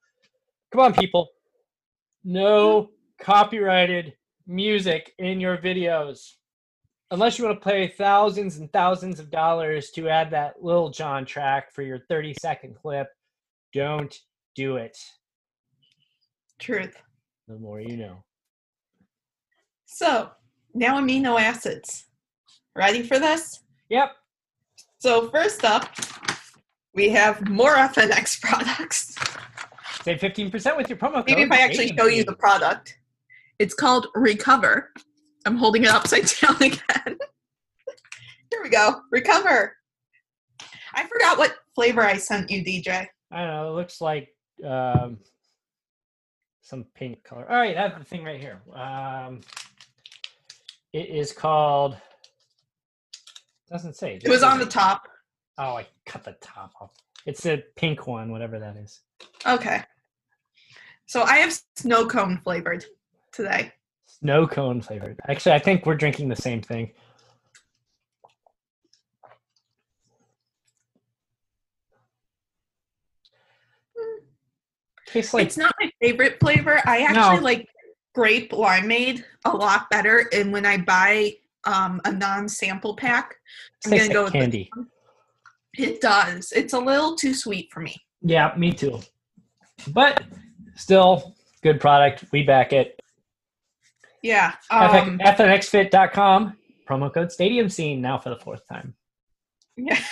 come 0.72 0.82
on 0.82 0.94
people 0.94 1.30
no 2.24 2.90
copyrighted 3.20 4.14
music 4.48 5.14
in 5.20 5.40
your 5.40 5.58
videos 5.58 6.34
unless 7.12 7.38
you 7.38 7.46
want 7.46 7.62
to 7.62 7.70
pay 7.70 7.88
thousands 7.88 8.58
and 8.58 8.72
thousands 8.72 9.20
of 9.20 9.30
dollars 9.30 9.92
to 9.92 10.08
add 10.10 10.32
that 10.32 10.64
Lil 10.64 10.90
Jon 10.90 11.26
track 11.26 11.72
for 11.74 11.82
your 11.82 12.00
30 12.10 12.34
second 12.42 12.76
clip 12.76 13.08
don't 13.74 14.16
do 14.56 14.78
it. 14.78 14.98
Truth. 16.60 16.96
The 17.48 17.58
more 17.58 17.80
you 17.80 17.98
know. 17.98 18.24
So, 19.86 20.30
now 20.74 21.00
amino 21.00 21.40
acids. 21.40 22.06
Ready 22.76 23.04
for 23.04 23.20
this? 23.20 23.62
Yep. 23.90 24.12
So, 25.00 25.30
first 25.30 25.66
up, 25.66 25.90
we 26.94 27.10
have 27.10 27.48
more 27.50 27.76
FNX 27.76 28.42
products. 28.42 29.16
Save 30.04 30.20
15% 30.20 30.78
with 30.78 30.90
your 30.90 30.98
promo 30.98 31.16
code. 31.16 31.26
Maybe 31.28 31.44
if 31.44 31.52
I 31.52 31.60
actually 31.62 31.96
show 31.98 32.08
you 32.08 32.24
the 32.24 32.36
product. 32.36 32.98
It's 33.60 33.74
called 33.74 34.08
Recover. 34.16 34.92
I'm 35.46 35.58
holding 35.58 35.84
it 35.84 35.90
upside 35.90 36.26
down 36.42 36.56
again. 36.56 37.18
Here 38.50 38.64
we 38.64 38.70
go. 38.70 39.02
Recover. 39.12 39.76
I 40.94 41.08
forgot 41.08 41.38
what 41.38 41.56
flavor 41.76 42.02
I 42.02 42.18
sent 42.18 42.50
you, 42.50 42.64
DJ. 42.64 43.08
I 43.32 43.38
don't 43.38 43.48
know. 43.48 43.72
It 43.72 43.76
looks 43.76 44.02
like 44.02 44.30
um, 44.68 45.20
some 46.62 46.86
pink 46.96 47.24
color. 47.24 47.50
All 47.50 47.58
right, 47.58 47.78
I 47.78 47.82
have 47.82 48.00
the 48.00 48.06
thing 48.06 48.24
right 48.24 48.40
here. 48.40 48.62
Um, 48.74 49.42
it 50.94 51.10
is 51.10 51.32
called. 51.32 51.98
Doesn't 53.70 53.96
say. 53.96 54.20
It 54.22 54.30
was 54.30 54.44
on 54.44 54.60
the 54.60 54.66
top. 54.66 55.08
Oh, 55.58 55.78
I 55.78 55.88
cut 56.06 56.24
the 56.24 56.36
top 56.42 56.74
off. 56.82 56.92
It's 57.26 57.46
a 57.46 57.64
pink 57.76 58.08
one, 58.08 58.32
whatever 58.32 58.60
that 58.60 58.76
is. 58.78 59.02
Okay. 59.46 59.84
So 61.06 61.24
I 61.24 61.38
have 61.38 61.58
snow 61.76 62.08
cone 62.08 62.40
flavored 62.44 62.86
today. 63.32 63.72
Snow 64.06 64.48
cone 64.48 64.82
flavored. 64.82 65.20
Actually, 65.28 65.54
I 65.54 65.60
think 65.60 65.86
we're 65.86 65.96
drinking 65.96 66.30
the 66.30 66.36
same 66.36 66.62
thing. 66.62 66.92
Mm. 73.98 74.18
Tastes 75.08 75.34
like 75.34 75.46
it's 75.46 75.58
not 75.58 75.74
my 75.80 75.92
favorite 76.02 76.40
flavor. 76.40 76.82
I 76.86 77.04
actually 77.04 77.38
no. 77.38 77.44
like 77.44 77.68
grape 78.14 78.52
limeade 78.52 79.24
a 79.46 79.56
lot 79.56 79.90
better. 79.90 80.30
And 80.34 80.52
when 80.52 80.66
I 80.66 80.78
buy 80.78 81.36
um, 81.66 82.02
a 82.06 82.12
non-sample 82.12 82.96
pack, 82.96 83.36
I'm 83.86 83.92
gonna 83.92 84.14
go 84.14 84.24
with 84.26 84.34
candy. 84.34 84.70
It 85.78 86.02
does. 86.02 86.52
It's 86.52 86.74
a 86.74 86.80
little 86.80 87.16
too 87.16 87.34
sweet 87.34 87.72
for 87.72 87.80
me. 87.80 87.96
Yeah, 88.22 88.54
me 88.58 88.74
too. 88.74 89.00
But 89.94 90.24
still, 90.76 91.36
good 91.64 91.80
product. 91.80 92.26
We 92.32 92.44
back 92.44 92.74
it. 92.74 93.00
Yeah. 94.22 94.54
Um, 94.70 95.18
FNXFit.com. 95.20 96.58
Promo 96.88 97.14
code 97.14 97.32
Stadium 97.32 97.70
Scene 97.70 98.02
now 98.02 98.18
for 98.18 98.30
the 98.30 98.36
fourth 98.36 98.68
time. 98.68 98.96
Yeah. 99.78 100.00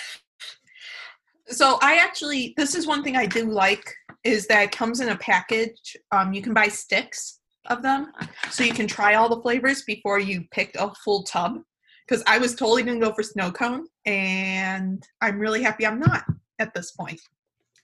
So 1.52 1.80
I 1.82 1.98
actually, 1.98 2.54
this 2.58 2.76
is 2.76 2.86
one 2.86 3.04
thing 3.04 3.16
I 3.16 3.26
do 3.26 3.46
like 3.46 3.96
is 4.24 4.46
that 4.48 4.66
it 4.66 4.72
comes 4.72 5.00
in 5.00 5.10
a 5.10 5.16
package. 5.18 5.98
Um, 6.12 6.32
you 6.32 6.44
can 6.44 6.54
buy 6.54 6.68
sticks 6.68 7.39
of 7.70 7.82
them, 7.82 8.12
so 8.50 8.64
you 8.64 8.74
can 8.74 8.88
try 8.88 9.16
all 9.16 9.30
the 9.30 9.42
flavors 9.42 9.84
before 9.84 10.20
you 10.20 10.46
pick 10.52 10.76
a 10.76 10.94
full 10.96 11.24
tub. 11.24 11.60
Because 12.08 12.24
I 12.26 12.40
was 12.40 12.56
totally 12.56 12.84
gonna 12.84 13.00
go 13.00 13.14
for 13.14 13.24
snow 13.24 13.52
cone, 13.52 13.88
and 14.06 15.04
I'm 15.22 15.40
really 15.40 15.62
happy 15.62 15.86
I'm 15.86 16.00
not 16.00 16.24
at 16.60 16.74
this 16.74 16.92
point. 16.92 17.20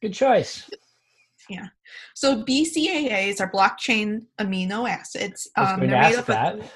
Good 0.01 0.13
choice. 0.13 0.69
Yeah. 1.49 1.67
So 2.15 2.43
BCAAs 2.43 3.39
are 3.39 3.47
branched 3.47 3.79
chain 3.79 4.27
amino 4.39 4.89
acids. 4.89 5.49
I 5.55 5.61
was 5.61 5.71
um, 5.71 5.77
going 5.77 5.89
to 5.91 5.97
ask 5.97 6.25
that. 6.25 6.59
Of, 6.59 6.71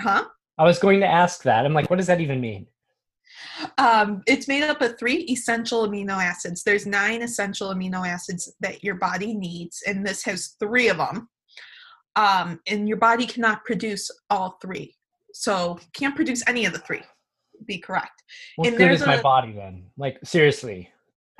huh? 0.00 0.24
I 0.58 0.64
was 0.64 0.78
going 0.78 1.00
to 1.00 1.06
ask 1.06 1.42
that. 1.44 1.64
I'm 1.64 1.72
like, 1.72 1.88
what 1.88 1.96
does 1.96 2.06
that 2.08 2.20
even 2.20 2.40
mean? 2.40 2.66
Um, 3.76 4.22
it's 4.26 4.48
made 4.48 4.64
up 4.64 4.80
of 4.82 4.98
three 4.98 5.26
essential 5.30 5.88
amino 5.88 6.22
acids. 6.22 6.62
There's 6.62 6.86
nine 6.86 7.22
essential 7.22 7.74
amino 7.74 8.06
acids 8.06 8.52
that 8.60 8.82
your 8.84 8.96
body 8.96 9.34
needs, 9.34 9.82
and 9.86 10.06
this 10.06 10.24
has 10.24 10.56
three 10.60 10.88
of 10.88 10.98
them. 10.98 11.28
Um, 12.16 12.60
and 12.66 12.88
your 12.88 12.96
body 12.96 13.26
cannot 13.26 13.64
produce 13.64 14.10
all 14.30 14.58
three, 14.60 14.94
so 15.32 15.78
can't 15.92 16.16
produce 16.16 16.42
any 16.48 16.64
of 16.64 16.72
the 16.72 16.80
three. 16.80 17.02
Be 17.66 17.78
correct. 17.78 18.22
What 18.56 18.68
and 18.68 18.76
good 18.76 18.90
is 18.90 19.02
a, 19.02 19.06
my 19.06 19.20
body 19.20 19.52
then? 19.52 19.84
Like 19.96 20.18
seriously. 20.24 20.90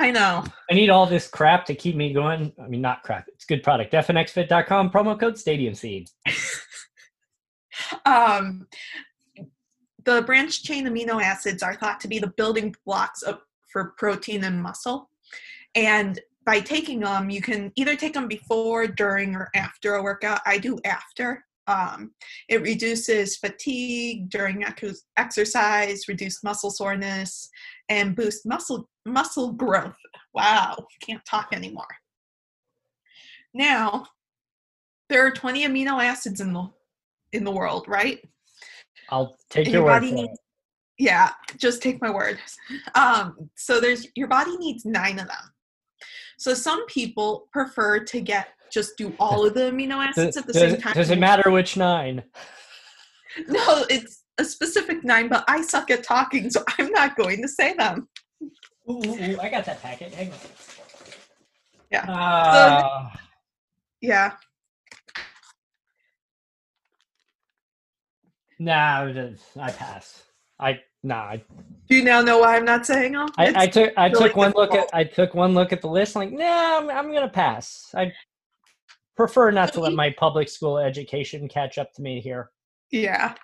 I 0.01 0.13
know. 0.13 0.45
I 0.71 0.75
need 0.75 0.91
all 0.91 1.07
this 1.07 1.27
crap 1.27 1.65
to 1.67 1.75
keep 1.75 1.97
me 1.97 2.13
going. 2.13 2.53
I 2.63 2.69
mean, 2.69 2.81
not 2.81 3.03
crap. 3.03 3.27
It's 3.29 3.45
good 3.45 3.65
product. 3.65 3.93
FNXFit.com 3.93 4.91
promo 4.91 5.19
code 5.19 5.37
Stadium 5.37 5.75
Seed. 5.75 6.09
um, 8.07 8.69
the 10.05 10.23
branched 10.23 10.65
chain 10.65 10.87
amino 10.87 11.21
acids 11.21 11.63
are 11.63 11.75
thought 11.75 12.01
to 12.01 12.09
be 12.09 12.21
the 12.21 12.33
building 12.37 12.75
blocks 12.87 13.23
of, 13.23 13.41
for 13.73 13.95
protein 13.99 14.45
and 14.45 14.63
muscle. 14.63 15.11
And 15.75 16.21
by 16.49 16.61
taking 16.61 17.01
them, 17.01 17.29
you 17.29 17.43
can 17.43 17.71
either 17.77 17.95
take 17.95 18.15
them 18.15 18.27
before, 18.27 18.87
during, 18.87 19.35
or 19.35 19.51
after 19.55 19.97
a 19.97 20.03
workout. 20.03 20.41
I 20.47 20.57
do 20.57 20.79
after. 20.87 21.45
Um, 21.67 22.13
it 22.49 22.63
reduces 22.63 23.37
fatigue 23.37 24.31
during 24.31 24.65
ex- 24.65 25.05
exercise, 25.19 26.09
reduce 26.09 26.43
muscle 26.43 26.71
soreness, 26.71 27.51
and 27.91 28.17
boost 28.17 28.47
muscle 28.47 28.89
muscle 29.05 29.53
growth. 29.53 29.99
Wow, 30.33 30.87
can't 31.03 31.23
talk 31.27 31.49
anymore. 31.53 31.95
Now, 33.53 34.07
there 35.11 35.27
are 35.27 35.31
20 35.31 35.67
amino 35.67 36.03
acids 36.03 36.41
in 36.41 36.55
the 36.55 36.67
in 37.35 37.45
the 37.45 37.53
world, 37.53 37.85
right? 37.89 38.27
I'll 39.11 39.37
take 39.51 39.67
your, 39.67 39.83
your 39.83 39.85
word 39.85 39.99
for 40.09 40.15
needs, 40.15 40.33
it. 40.33 40.39
Yeah, 40.99 41.31
just 41.59 41.83
take 41.83 42.01
my 42.01 42.09
word. 42.09 42.39
Um, 42.95 43.51
so 43.55 43.81
there's 43.81 44.07
your 44.15 44.29
body 44.29 44.57
needs 44.57 44.87
nine 44.87 45.19
of 45.19 45.29
them. 45.29 45.53
So 46.39 46.55
some 46.55 46.87
people 46.87 47.49
prefer 47.53 47.99
to 48.05 48.21
get 48.21 48.49
just 48.71 48.97
do 48.97 49.15
all 49.19 49.45
of 49.45 49.55
the 49.55 49.73
amino 49.73 49.97
acids 49.97 50.37
at 50.37 50.47
the 50.47 50.53
does, 50.53 50.63
same 50.63 50.81
time. 50.81 50.95
Does 50.95 51.11
it 51.11 51.19
matter 51.19 51.51
which 51.51 51.77
nine? 51.77 52.23
No, 53.47 53.85
it's 53.89 54.25
a 54.39 54.45
specific 54.45 55.05
nine, 55.05 55.29
but 55.29 55.45
I 55.47 55.63
suck 55.63 55.93
at 55.93 56.03
talking, 56.03 56.51
so 56.51 56.65
I'm 56.79 56.91
not 56.91 57.15
going 57.15 57.41
to 57.43 57.47
say 57.47 57.75
them. 57.75 58.09
Ooh, 58.91 59.01
ooh, 59.05 59.15
ooh 59.15 59.39
I 59.41 59.49
got 59.49 59.65
that 59.67 59.81
packet. 59.81 60.13
Hang 60.13 60.33
on. 60.33 60.39
Ah. 62.09 63.13
Yeah. 64.01 64.33
nah, 68.59 69.05
I 69.61 69.71
pass. 69.71 70.25
I 70.59 70.81
nah. 71.03 71.23
I, 71.23 71.43
Do 71.89 71.97
you 71.97 72.05
now 72.05 72.21
know 72.21 72.39
why 72.39 72.57
I'm 72.57 72.65
not 72.65 72.87
saying 72.87 73.13
them? 73.13 73.29
I, 73.37 73.53
I 73.55 73.67
took 73.67 73.93
I 73.97 74.07
really 74.07 74.29
took 74.29 74.37
one 74.37 74.53
look 74.55 74.75
at. 74.75 74.89
I 74.93 75.05
took 75.05 75.35
one 75.35 75.55
look 75.55 75.73
at 75.73 75.81
the 75.81 75.89
list. 75.89 76.17
Like, 76.17 76.33
nah, 76.33 76.79
I'm, 76.79 76.91
I'm 76.91 77.13
gonna 77.13 77.29
pass. 77.29 77.87
I 77.95 78.13
prefer 79.17 79.51
not 79.51 79.73
to 79.75 79.81
let 79.81 79.93
my 79.93 80.15
public 80.19 80.49
school 80.49 80.79
education 80.79 81.49
catch 81.49 81.79
up 81.79 81.93
to 81.95 82.03
me 82.03 82.21
here. 82.21 82.51
Yeah. 82.91 83.35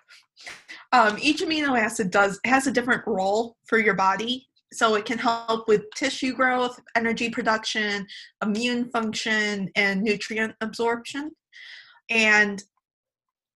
Um, 0.92 1.18
each 1.20 1.42
amino 1.42 1.78
acid 1.78 2.10
does 2.10 2.38
has 2.44 2.66
a 2.66 2.72
different 2.72 3.02
role 3.06 3.56
for 3.66 3.78
your 3.78 3.94
body. 3.94 4.48
So 4.72 4.96
it 4.96 5.04
can 5.04 5.18
help 5.18 5.68
with 5.68 5.82
tissue 5.94 6.34
growth, 6.34 6.80
energy 6.96 7.30
production, 7.30 8.06
immune 8.42 8.90
function, 8.90 9.70
and 9.76 10.02
nutrient 10.02 10.54
absorption. 10.60 11.30
And 12.10 12.62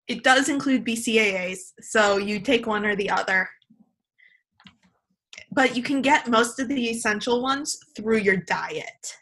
it 0.07 0.23
does 0.23 0.49
include 0.49 0.87
BCAAs, 0.87 1.59
so 1.81 2.17
you 2.17 2.41
take 2.41 2.67
one 2.67 2.87
or 2.87 2.97
the 2.97 3.11
other. 3.11 3.49
But 5.59 5.75
you 5.75 5.83
can 5.83 6.03
get 6.03 6.29
most 6.29 6.61
of 6.61 6.69
the 6.69 6.89
essential 6.89 7.43
ones 7.43 7.77
through 7.97 8.19
your 8.19 8.37
diet. 8.37 9.17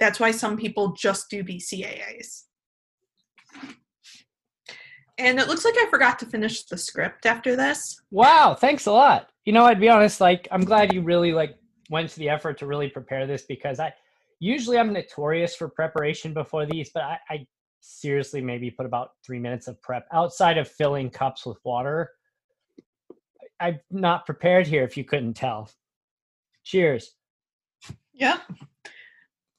That's 0.00 0.18
why 0.18 0.32
some 0.32 0.56
people 0.56 0.94
just 0.94 1.30
do 1.30 1.44
BCAAs. 1.44 2.42
And 5.16 5.38
it 5.38 5.46
looks 5.46 5.64
like 5.64 5.76
I 5.78 5.86
forgot 5.88 6.18
to 6.18 6.26
finish 6.26 6.64
the 6.64 6.76
script 6.76 7.24
after 7.24 7.54
this. 7.54 8.02
Wow, 8.10 8.56
thanks 8.58 8.86
a 8.86 8.90
lot. 8.90 9.28
You 9.44 9.52
know, 9.52 9.64
I'd 9.64 9.78
be 9.78 9.88
honest, 9.88 10.20
like 10.20 10.48
I'm 10.50 10.64
glad 10.64 10.92
you 10.92 11.02
really 11.02 11.32
like 11.32 11.54
went 11.88 12.10
to 12.10 12.18
the 12.18 12.30
effort 12.30 12.58
to 12.58 12.66
really 12.66 12.88
prepare 12.88 13.24
this 13.28 13.44
because 13.48 13.78
I 13.78 13.94
usually 14.40 14.78
I'm 14.78 14.92
notorious 14.92 15.54
for 15.54 15.68
preparation 15.68 16.34
before 16.34 16.66
these, 16.66 16.90
but 16.92 17.04
I, 17.04 17.18
I 17.30 17.46
seriously 17.80 18.40
maybe 18.40 18.72
put 18.72 18.86
about 18.86 19.10
three 19.24 19.38
minutes 19.38 19.68
of 19.68 19.80
prep 19.82 20.08
outside 20.12 20.58
of 20.58 20.66
filling 20.66 21.10
cups 21.10 21.46
with 21.46 21.58
water. 21.62 22.10
I'm 23.60 23.80
not 23.90 24.26
prepared 24.26 24.66
here 24.66 24.84
if 24.84 24.96
you 24.96 25.04
couldn't 25.04 25.34
tell. 25.34 25.70
Cheers. 26.64 27.14
Yeah. 28.12 28.38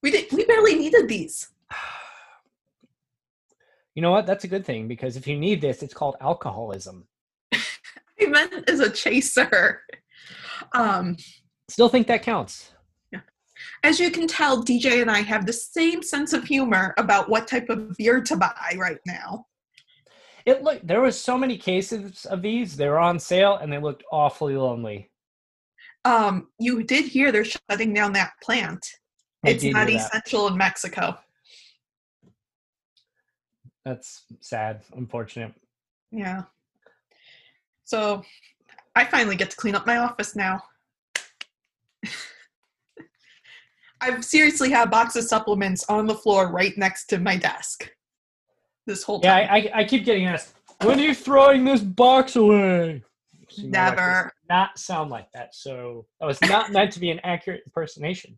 We 0.04 0.12
did 0.12 0.32
we 0.32 0.46
barely 0.46 0.76
needed 0.76 1.08
these. 1.08 1.50
You 3.96 4.04
know 4.04 4.12
what? 4.12 4.28
That's 4.28 4.44
a 4.44 4.48
good 4.48 4.64
thing 4.64 4.88
because 4.88 5.18
if 5.18 5.26
you 5.26 5.36
need 5.40 5.60
this, 5.60 5.82
it's 5.82 5.92
called 5.96 6.18
alcoholism. 6.22 7.08
I 7.54 8.28
meant 8.28 8.70
as 8.70 8.80
a 8.80 8.92
chaser. 8.92 9.82
Um, 10.74 11.18
Still 11.68 11.90
think 11.90 12.06
that 12.06 12.22
counts. 12.22 12.74
as 13.84 14.00
you 14.00 14.12
can 14.12 14.28
tell, 14.28 14.64
DJ 14.64 15.02
and 15.02 15.10
I 15.10 15.22
have 15.22 15.48
the 15.48 15.54
same 15.54 16.04
sense 16.04 16.34
of 16.34 16.44
humor 16.44 16.94
about 17.00 17.28
what 17.28 17.48
type 17.48 17.70
of 17.70 17.98
beer 17.98 18.22
to 18.22 18.36
buy 18.36 18.76
right 18.78 19.00
now. 19.08 19.48
It 20.48 20.64
looked 20.64 20.88
there 20.88 21.02
was 21.02 21.20
so 21.20 21.38
many 21.38 21.58
cases 21.58 22.26
of 22.26 22.42
these. 22.42 22.78
They 22.78 22.88
were 22.88 23.00
on 23.00 23.20
sale 23.20 23.58
and 23.58 23.72
they 23.72 23.80
looked 23.80 24.06
awfully 24.14 24.56
lonely. 24.56 25.12
Um, 26.06 26.48
you 26.58 26.84
did 26.84 27.04
hear 27.04 27.34
they're 27.34 27.44
shutting 27.44 27.94
down 27.94 28.14
that 28.14 28.32
plant. 28.42 28.88
I 29.46 29.50
it's 29.50 29.66
not 29.66 29.90
essential 29.90 30.48
in 30.48 30.56
Mexico. 30.56 31.20
That's 33.84 34.24
sad, 34.40 34.84
unfortunate. 34.96 35.54
Yeah. 36.12 36.44
So 37.84 38.24
I 38.96 39.04
finally 39.04 39.36
get 39.36 39.52
to 39.52 39.58
clean 39.58 39.76
up 39.76 39.86
my 39.86 39.98
office 39.98 40.34
now. 40.34 40.64
I've 44.00 44.24
seriously 44.24 44.70
had 44.70 44.88
a 44.88 44.92
box 44.92 45.18
of 45.18 45.26
supplements 45.26 45.84
on 45.90 46.08
the 46.08 46.16
floor 46.16 46.50
right 46.50 46.78
next 46.78 47.08
to 47.08 47.20
my 47.20 47.36
desk 47.36 47.92
this 48.88 49.04
whole 49.04 49.20
Yeah, 49.22 49.42
time. 49.42 49.50
I, 49.52 49.58
I, 49.58 49.72
I 49.82 49.84
keep 49.84 50.04
getting 50.04 50.26
asked, 50.26 50.56
when 50.82 51.00
are 51.00 51.04
you 51.04 51.14
throwing 51.14 51.64
this 51.64 51.82
box 51.82 52.36
away? 52.36 53.04
Never. 53.60 54.32
Not 54.50 54.80
sound 54.80 55.12
like 55.12 55.32
that. 55.34 55.54
So 55.54 56.08
that 56.20 56.26
was 56.26 56.42
not 56.42 56.72
meant 56.72 56.92
to 56.94 57.00
be 57.00 57.12
an 57.12 57.20
accurate 57.24 57.62
impersonation. 57.66 58.38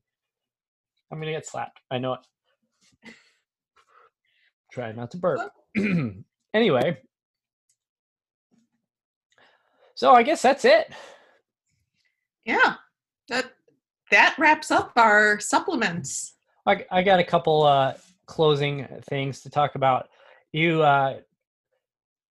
I'm 1.11 1.19
gonna 1.19 1.31
get 1.31 1.47
slapped. 1.47 1.79
I 1.89 1.97
know 1.97 2.13
it. 2.13 3.13
Try 4.71 4.91
not 4.91 5.09
to 5.11 5.17
burp. 5.17 5.51
anyway, 6.53 6.99
so 9.95 10.13
I 10.13 10.23
guess 10.23 10.41
that's 10.41 10.65
it. 10.65 10.93
Yeah. 12.45 12.75
That 13.29 13.51
that 14.11 14.35
wraps 14.37 14.71
up 14.71 14.91
our 14.95 15.39
supplements. 15.39 16.35
I, 16.65 16.85
I 16.91 17.01
got 17.01 17.19
a 17.19 17.23
couple 17.23 17.63
uh, 17.63 17.93
closing 18.25 18.87
things 19.09 19.41
to 19.41 19.49
talk 19.49 19.75
about. 19.75 20.09
You, 20.51 20.81
uh, 20.81 21.17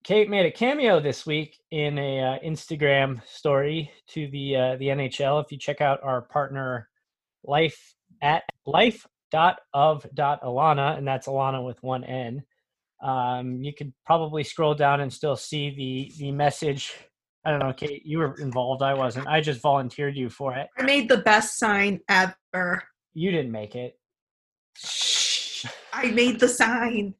Kate 0.03 0.29
made 0.29 0.45
a 0.45 0.51
cameo 0.51 0.99
this 0.99 1.25
week 1.25 1.59
in 1.69 1.99
a 1.99 2.19
uh, 2.19 2.39
Instagram 2.39 3.21
story 3.27 3.91
to 4.07 4.27
the 4.31 4.55
uh, 4.55 4.75
the 4.77 4.87
NHL. 4.87 5.43
If 5.43 5.51
you 5.51 5.57
check 5.57 5.81
out 5.81 5.99
our 6.03 6.21
partner, 6.21 6.89
Life 7.43 7.95
at 8.21 8.43
life 8.65 9.05
dot 9.31 9.59
of 9.73 10.05
dot 10.13 10.41
Alana, 10.41 10.97
and 10.97 11.07
that's 11.07 11.27
Alana 11.27 11.63
with 11.65 11.81
one 11.83 12.03
N. 12.03 12.43
Um, 13.03 13.61
you 13.63 13.73
could 13.73 13.93
probably 14.05 14.43
scroll 14.43 14.73
down 14.73 15.01
and 15.01 15.11
still 15.13 15.35
see 15.35 15.69
the 15.69 16.13
the 16.17 16.31
message. 16.31 16.93
I 17.45 17.51
don't 17.51 17.59
know, 17.59 17.71
Kate. 17.71 18.05
You 18.05 18.19
were 18.19 18.35
involved. 18.39 18.81
I 18.81 18.93
wasn't. 18.93 19.27
I 19.27 19.39
just 19.39 19.61
volunteered 19.61 20.17
you 20.17 20.29
for 20.29 20.55
it. 20.55 20.67
I 20.77 20.83
made 20.83 21.07
the 21.07 21.17
best 21.17 21.57
sign 21.57 22.01
ever. 22.09 22.83
You 23.13 23.31
didn't 23.31 23.51
make 23.51 23.75
it. 23.75 23.97
Shh. 24.75 25.65
I 25.93 26.11
made 26.11 26.39
the 26.39 26.49
sign 26.49 27.13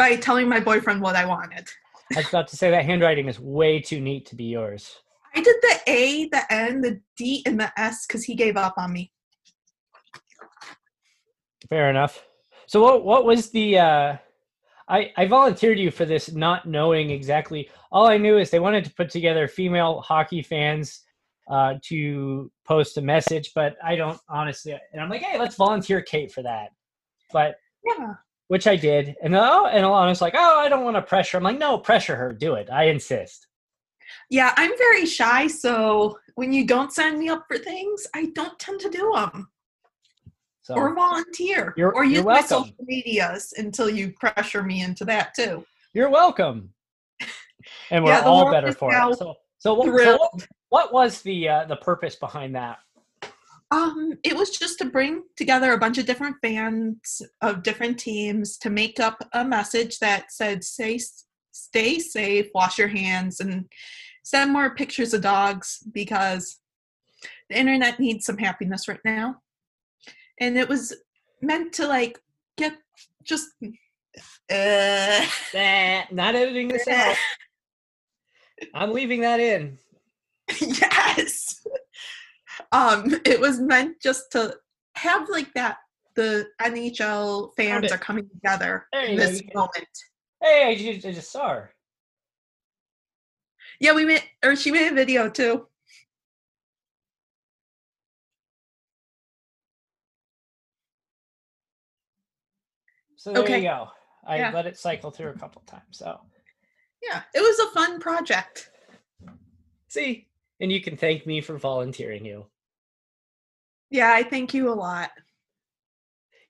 by 0.00 0.16
telling 0.16 0.48
my 0.48 0.58
boyfriend 0.58 1.02
what 1.02 1.14
I 1.14 1.26
wanted. 1.26 1.68
I 2.16 2.20
was 2.20 2.28
about 2.28 2.48
to 2.48 2.56
say 2.56 2.70
that 2.70 2.86
handwriting 2.86 3.28
is 3.28 3.38
way 3.38 3.80
too 3.80 4.00
neat 4.00 4.24
to 4.28 4.34
be 4.34 4.44
yours. 4.44 4.96
I 5.36 5.42
did 5.42 5.56
the 5.60 5.78
A, 5.88 6.28
the 6.30 6.42
N, 6.50 6.80
the 6.80 7.02
D, 7.18 7.42
and 7.44 7.60
the 7.60 7.70
S 7.78 8.06
because 8.06 8.24
he 8.24 8.34
gave 8.34 8.56
up 8.56 8.72
on 8.78 8.94
me. 8.94 9.12
Fair 11.68 11.90
enough. 11.90 12.24
So 12.66 12.80
what 12.80 13.04
what 13.04 13.26
was 13.26 13.50
the 13.50 13.78
uh 13.78 14.16
I 14.88 15.12
I 15.18 15.26
volunteered 15.26 15.78
you 15.78 15.90
for 15.90 16.06
this 16.06 16.32
not 16.32 16.66
knowing 16.66 17.10
exactly. 17.10 17.68
All 17.92 18.06
I 18.06 18.16
knew 18.16 18.38
is 18.38 18.50
they 18.50 18.58
wanted 18.58 18.86
to 18.86 18.94
put 18.94 19.10
together 19.10 19.48
female 19.48 20.00
hockey 20.00 20.40
fans 20.40 21.02
uh 21.50 21.74
to 21.88 22.50
post 22.66 22.96
a 22.96 23.02
message, 23.02 23.52
but 23.54 23.76
I 23.84 23.96
don't 23.96 24.18
honestly 24.30 24.74
and 24.94 25.02
I'm 25.02 25.10
like, 25.10 25.20
"Hey, 25.20 25.38
let's 25.38 25.56
volunteer 25.56 26.00
Kate 26.00 26.32
for 26.32 26.42
that." 26.42 26.70
But 27.34 27.56
Yeah. 27.84 28.14
Which 28.50 28.66
I 28.66 28.74
did. 28.74 29.14
And 29.22 29.36
oh, 29.36 29.66
and 29.66 29.84
Alana's 29.84 30.20
like, 30.20 30.34
"Oh, 30.36 30.58
I 30.58 30.68
don't 30.68 30.82
want 30.82 30.96
to 30.96 31.02
pressure." 31.02 31.36
I'm 31.36 31.44
like, 31.44 31.58
"No, 31.58 31.78
pressure 31.78 32.16
her. 32.16 32.32
Do 32.32 32.54
it. 32.54 32.68
I 32.68 32.86
insist." 32.86 33.46
Yeah, 34.28 34.52
I'm 34.56 34.76
very 34.76 35.06
shy, 35.06 35.46
so 35.46 36.18
when 36.34 36.52
you 36.52 36.66
don't 36.66 36.92
sign 36.92 37.20
me 37.20 37.28
up 37.28 37.44
for 37.46 37.58
things, 37.58 38.08
I 38.12 38.26
don't 38.34 38.58
tend 38.58 38.80
to 38.80 38.90
do 38.90 39.12
them 39.14 39.48
So 40.62 40.74
or 40.74 40.96
volunteer 40.96 41.74
or 41.78 42.02
use 42.02 42.24
my 42.24 42.40
social 42.40 42.74
medias 42.80 43.54
until 43.56 43.88
you 43.88 44.12
pressure 44.12 44.64
me 44.64 44.82
into 44.82 45.04
that 45.04 45.32
too. 45.34 45.64
You're 45.94 46.10
welcome. 46.10 46.74
And 47.92 48.04
we're 48.04 48.10
Yeah, 48.12 48.22
all 48.24 48.50
better 48.50 48.72
for 48.72 48.90
it. 48.90 49.18
So, 49.18 49.34
so, 49.58 49.74
what, 49.74 49.86
so 50.02 50.16
what, 50.16 50.48
what 50.70 50.92
was 50.92 51.22
the 51.22 51.48
uh, 51.48 51.64
the 51.66 51.76
purpose 51.76 52.16
behind 52.16 52.54
that? 52.54 52.78
Um, 53.72 54.18
it 54.24 54.36
was 54.36 54.50
just 54.50 54.78
to 54.78 54.84
bring 54.86 55.22
together 55.36 55.72
a 55.72 55.78
bunch 55.78 55.98
of 55.98 56.06
different 56.06 56.36
fans 56.42 57.22
of 57.40 57.62
different 57.62 57.98
teams 57.98 58.58
to 58.58 58.70
make 58.70 58.98
up 58.98 59.18
a 59.32 59.44
message 59.44 59.98
that 60.00 60.32
said 60.32 60.64
"Stay, 60.64 60.98
stay 61.52 61.98
safe, 62.00 62.48
wash 62.54 62.78
your 62.78 62.88
hands, 62.88 63.38
and 63.40 63.66
send 64.24 64.52
more 64.52 64.74
pictures 64.74 65.14
of 65.14 65.22
dogs 65.22 65.78
because 65.92 66.58
the 67.48 67.58
internet 67.58 68.00
needs 68.00 68.26
some 68.26 68.38
happiness 68.38 68.88
right 68.88 69.00
now." 69.04 69.36
And 70.40 70.58
it 70.58 70.68
was 70.68 70.96
meant 71.40 71.72
to 71.74 71.86
like 71.86 72.18
get 72.56 72.76
just 73.22 73.50
uh, 74.50 75.26
Nah, 75.54 76.02
not 76.10 76.34
editing 76.34 76.68
this 76.68 76.88
out. 76.88 77.16
I'm 78.74 78.92
leaving 78.92 79.20
that 79.20 79.40
in. 79.40 79.78
yes. 80.60 81.59
Um, 82.72 83.14
it 83.24 83.40
was 83.40 83.60
meant 83.60 84.00
just 84.00 84.32
to 84.32 84.56
have 84.94 85.28
like 85.28 85.52
that. 85.54 85.78
The 86.16 86.48
NHL 86.60 87.54
fans 87.56 87.92
are 87.92 87.98
coming 87.98 88.28
together 88.28 88.86
in 88.92 89.16
go, 89.16 89.16
this 89.16 89.40
you 89.42 89.48
moment. 89.54 89.88
Hey, 90.42 90.64
I 90.66 90.74
just, 90.74 91.06
I 91.06 91.12
just 91.12 91.30
saw 91.30 91.48
her. 91.48 91.70
Yeah, 93.78 93.94
we 93.94 94.04
made, 94.04 94.22
or 94.44 94.56
she 94.56 94.70
made 94.70 94.90
a 94.90 94.94
video 94.94 95.30
too. 95.30 95.66
So 103.16 103.32
there 103.32 103.42
Okay. 103.42 103.58
you 103.58 103.68
go. 103.68 103.88
I 104.26 104.38
Yeah. 104.38 104.50
let 104.52 104.66
it 104.66 104.78
cycle 104.78 105.10
through 105.10 105.30
a 105.30 105.38
couple 105.38 105.62
times. 105.62 105.82
So 105.98 106.20
Yeah, 107.02 107.22
it 107.34 107.40
was 107.40 107.58
a 107.58 107.70
fun 107.74 108.00
project. 108.00 108.70
see, 109.88 110.28
and 110.60 110.70
you 110.72 110.80
can 110.80 110.96
thank 110.96 111.26
me 111.26 111.40
for 111.40 111.56
volunteering 111.56 112.24
you. 112.24 112.46
Yeah, 113.90 114.12
I 114.12 114.22
thank 114.22 114.54
you 114.54 114.70
a 114.70 114.74
lot. 114.74 115.10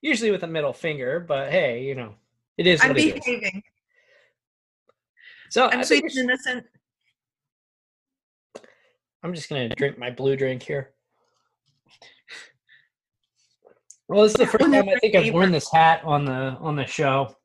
usually 0.01 0.31
with 0.31 0.43
a 0.43 0.47
middle 0.47 0.73
finger, 0.73 1.19
but 1.19 1.51
hey, 1.51 1.83
you 1.83 1.95
know, 1.95 2.15
it 2.57 2.67
is 2.67 2.81
I'm 2.81 2.89
what 2.89 2.97
it 2.97 3.07
is. 3.07 3.13
behaving. 3.13 3.63
So 5.49 5.67
I'm 5.69 5.83
sweet 5.83 6.03
and 6.03 6.17
innocent. 6.17 6.65
I'm 9.23 9.33
just 9.33 9.49
gonna 9.49 9.69
drink 9.69 9.97
my 9.97 10.09
blue 10.09 10.35
drink 10.35 10.63
here. 10.63 10.93
Well, 14.07 14.23
this 14.23 14.31
is 14.31 14.37
the 14.37 14.47
first 14.47 14.71
time 14.71 14.89
I 14.89 14.95
think 14.99 15.15
I've 15.15 15.33
worn 15.33 15.51
this 15.51 15.71
hat 15.71 16.01
on 16.03 16.25
the 16.25 16.57
on 16.59 16.75
the 16.75 16.85
show. 16.85 17.35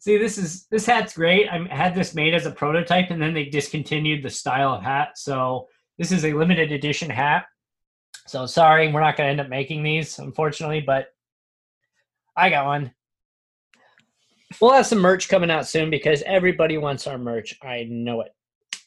See, 0.00 0.16
this 0.18 0.38
is 0.38 0.66
this 0.70 0.86
hat's 0.86 1.14
great. 1.14 1.48
I 1.48 1.66
had 1.74 1.94
this 1.94 2.14
made 2.14 2.34
as 2.34 2.46
a 2.46 2.50
prototype, 2.50 3.10
and 3.10 3.20
then 3.20 3.34
they 3.34 3.44
discontinued 3.46 4.22
the 4.22 4.30
style 4.30 4.74
of 4.74 4.82
hat. 4.82 5.16
So 5.16 5.68
this 5.98 6.12
is 6.12 6.24
a 6.24 6.32
limited 6.32 6.72
edition 6.72 7.10
hat. 7.10 7.46
So 8.30 8.46
sorry, 8.46 8.86
we're 8.92 9.00
not 9.00 9.16
going 9.16 9.26
to 9.26 9.30
end 9.32 9.40
up 9.40 9.48
making 9.48 9.82
these, 9.82 10.20
unfortunately, 10.20 10.80
but 10.80 11.08
I 12.36 12.48
got 12.48 12.64
one. 12.64 12.92
We'll 14.60 14.70
have 14.70 14.86
some 14.86 15.00
merch 15.00 15.28
coming 15.28 15.50
out 15.50 15.66
soon 15.66 15.90
because 15.90 16.22
everybody 16.24 16.78
wants 16.78 17.08
our 17.08 17.18
merch. 17.18 17.58
I 17.60 17.88
know 17.90 18.20
it. 18.20 18.32
I 18.72 18.78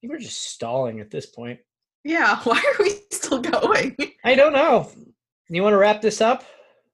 think 0.00 0.12
we're 0.12 0.20
just 0.20 0.52
stalling 0.52 1.00
at 1.00 1.10
this 1.10 1.26
point. 1.26 1.58
Yeah, 2.04 2.38
why 2.44 2.58
are 2.58 2.84
we 2.84 3.00
still 3.10 3.40
going? 3.40 3.96
I 4.22 4.36
don't 4.36 4.52
know. 4.52 4.88
You 5.48 5.64
want 5.64 5.72
to 5.72 5.78
wrap 5.78 6.00
this 6.00 6.20
up? 6.20 6.44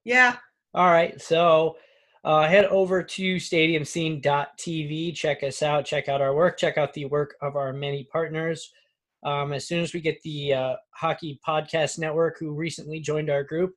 yeah, 0.05 0.37
All 0.73 0.91
right. 0.91 1.21
So 1.21 1.77
uh, 2.25 2.49
head 2.49 2.65
over 2.67 3.03
to 3.03 3.37
stadiumscene.tv. 3.37 5.15
Check 5.15 5.43
us 5.43 5.63
out. 5.63 5.85
Check 5.85 6.09
out 6.09 6.23
our 6.23 6.35
work. 6.35 6.57
Check 6.57 6.79
out 6.79 6.95
the 6.95 7.05
work 7.05 7.35
of 7.43 7.55
our 7.55 7.75
many 7.75 8.05
partners. 8.05 8.73
Um, 9.25 9.53
as 9.53 9.67
soon 9.67 9.81
as 9.81 9.95
we 9.95 10.01
get 10.01 10.21
the 10.23 10.55
uh, 10.55 10.77
Hockey 10.91 11.41
Podcast 11.47 11.99
Network, 11.99 12.39
who 12.39 12.53
recently 12.53 13.01
joined 13.01 13.31
our 13.31 13.43
group, 13.43 13.73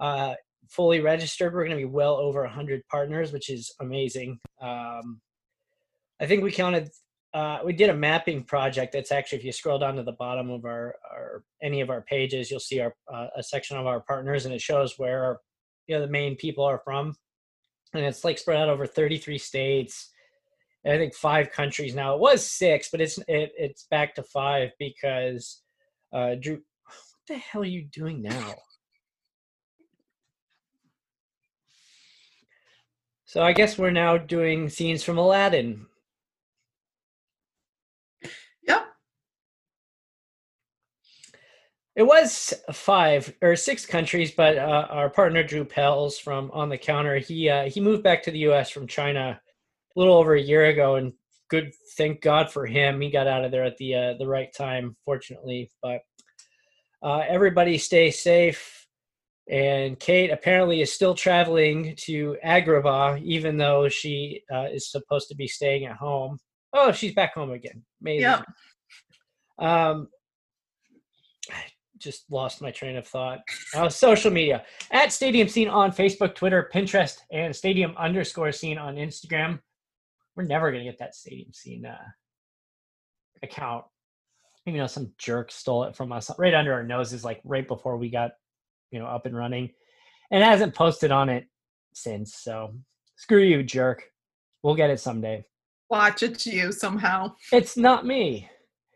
uh, 0.00 0.34
fully 0.68 1.00
registered, 1.00 1.52
we're 1.52 1.64
going 1.64 1.76
to 1.76 1.84
be 1.86 1.90
well 1.90 2.14
over 2.14 2.42
100 2.42 2.86
partners, 2.88 3.32
which 3.32 3.50
is 3.50 3.74
amazing. 3.80 4.38
Um, 4.60 5.20
I 6.20 6.26
think 6.26 6.42
we 6.42 6.52
counted. 6.52 6.88
Uh, 7.34 7.60
we 7.64 7.72
did 7.72 7.88
a 7.88 7.94
mapping 7.94 8.44
project. 8.44 8.92
That's 8.92 9.10
actually, 9.10 9.38
if 9.38 9.44
you 9.44 9.52
scroll 9.52 9.78
down 9.78 9.96
to 9.96 10.02
the 10.02 10.12
bottom 10.12 10.50
of 10.50 10.66
our, 10.66 10.94
our 11.10 11.44
any 11.62 11.80
of 11.80 11.88
our 11.88 12.02
pages, 12.02 12.50
you'll 12.50 12.60
see 12.60 12.80
our 12.80 12.94
uh, 13.12 13.28
a 13.36 13.42
section 13.42 13.76
of 13.78 13.86
our 13.86 14.00
partners, 14.00 14.44
and 14.44 14.54
it 14.54 14.60
shows 14.60 14.98
where 14.98 15.38
you 15.86 15.96
know 15.96 16.02
the 16.02 16.12
main 16.12 16.36
people 16.36 16.64
are 16.64 16.80
from 16.84 17.14
and 17.94 18.04
it's 18.04 18.24
like 18.24 18.38
spread 18.38 18.58
out 18.58 18.68
over 18.68 18.86
33 18.86 19.38
states 19.38 20.10
i 20.86 20.96
think 20.96 21.14
five 21.14 21.50
countries 21.50 21.94
now 21.94 22.14
it 22.14 22.20
was 22.20 22.44
six 22.44 22.88
but 22.90 23.00
it's 23.00 23.18
it, 23.28 23.52
it's 23.56 23.86
back 23.90 24.14
to 24.14 24.22
five 24.22 24.70
because 24.78 25.62
uh 26.12 26.34
drew 26.34 26.54
what 26.54 26.96
the 27.28 27.38
hell 27.38 27.62
are 27.62 27.66
you 27.66 27.82
doing 27.82 28.22
now 28.22 28.54
so 33.24 33.42
i 33.42 33.52
guess 33.52 33.78
we're 33.78 33.90
now 33.90 34.16
doing 34.16 34.68
scenes 34.68 35.02
from 35.02 35.18
aladdin 35.18 35.86
yep. 38.66 38.86
It 41.94 42.04
was 42.04 42.54
five 42.72 43.34
or 43.42 43.54
six 43.54 43.84
countries, 43.84 44.30
but 44.30 44.56
uh, 44.56 44.86
our 44.88 45.10
partner 45.10 45.42
Drew 45.42 45.62
Pels 45.62 46.18
from 46.18 46.50
On 46.52 46.70
the 46.70 46.78
Counter, 46.78 47.18
he 47.18 47.50
uh, 47.50 47.68
he 47.68 47.80
moved 47.80 48.02
back 48.02 48.22
to 48.22 48.30
the 48.30 48.38
U.S. 48.38 48.70
from 48.70 48.86
China 48.86 49.38
a 49.94 49.98
little 49.98 50.14
over 50.14 50.34
a 50.34 50.40
year 50.40 50.66
ago, 50.66 50.96
and 50.96 51.12
good, 51.50 51.72
thank 51.96 52.20
God 52.20 52.50
for 52.50 52.66
him. 52.66 53.00
He 53.00 53.10
got 53.10 53.26
out 53.26 53.44
of 53.44 53.50
there 53.50 53.64
at 53.64 53.76
the 53.76 53.94
uh, 53.94 54.14
the 54.18 54.26
right 54.26 54.52
time, 54.56 54.96
fortunately. 55.04 55.70
But 55.82 56.00
uh, 57.02 57.22
everybody 57.28 57.78
stay 57.78 58.10
safe. 58.10 58.78
And 59.50 59.98
Kate 59.98 60.30
apparently 60.30 60.82
is 60.82 60.92
still 60.92 61.14
traveling 61.14 61.96
to 62.02 62.36
Agrabah, 62.44 63.20
even 63.22 63.56
though 63.56 63.88
she 63.88 64.42
uh, 64.54 64.68
is 64.72 64.90
supposed 64.90 65.28
to 65.28 65.34
be 65.34 65.48
staying 65.48 65.84
at 65.84 65.96
home. 65.96 66.38
Oh, 66.72 66.92
she's 66.92 67.12
back 67.12 67.34
home 67.34 67.50
again. 67.50 67.82
Amazing. 68.00 68.20
Yep. 68.22 68.44
Um, 69.58 70.08
just 71.98 72.24
lost 72.30 72.62
my 72.62 72.70
train 72.70 72.96
of 72.96 73.06
thought. 73.06 73.40
Uh, 73.74 73.88
social 73.88 74.30
media 74.30 74.64
at 74.90 75.12
Stadium 75.12 75.48
Scene 75.48 75.68
on 75.68 75.90
Facebook, 75.90 76.34
Twitter, 76.34 76.70
Pinterest, 76.72 77.18
and 77.32 77.54
Stadium 77.54 77.94
underscore 77.96 78.52
Scene 78.52 78.78
on 78.78 78.94
Instagram. 78.94 79.58
We're 80.36 80.44
never 80.44 80.70
gonna 80.70 80.84
get 80.84 80.98
that 80.98 81.14
Stadium 81.14 81.52
Scene 81.52 81.86
uh, 81.86 81.96
account. 83.42 83.84
You 84.66 84.74
know, 84.74 84.86
some 84.86 85.12
jerk 85.18 85.50
stole 85.50 85.84
it 85.84 85.96
from 85.96 86.12
us 86.12 86.30
right 86.38 86.54
under 86.54 86.72
our 86.72 86.84
noses, 86.84 87.24
like 87.24 87.40
right 87.44 87.66
before 87.66 87.96
we 87.96 88.10
got, 88.10 88.32
you 88.90 88.98
know, 88.98 89.06
up 89.06 89.26
and 89.26 89.36
running, 89.36 89.70
and 90.30 90.42
hasn't 90.42 90.74
posted 90.74 91.10
on 91.10 91.28
it 91.28 91.46
since. 91.94 92.36
So 92.36 92.74
screw 93.16 93.42
you, 93.42 93.62
jerk. 93.62 94.04
We'll 94.62 94.76
get 94.76 94.90
it 94.90 95.00
someday. 95.00 95.44
Watch 95.90 96.22
it's 96.22 96.46
you 96.46 96.72
somehow. 96.72 97.34
It's 97.52 97.76
not 97.76 98.06
me. 98.06 98.48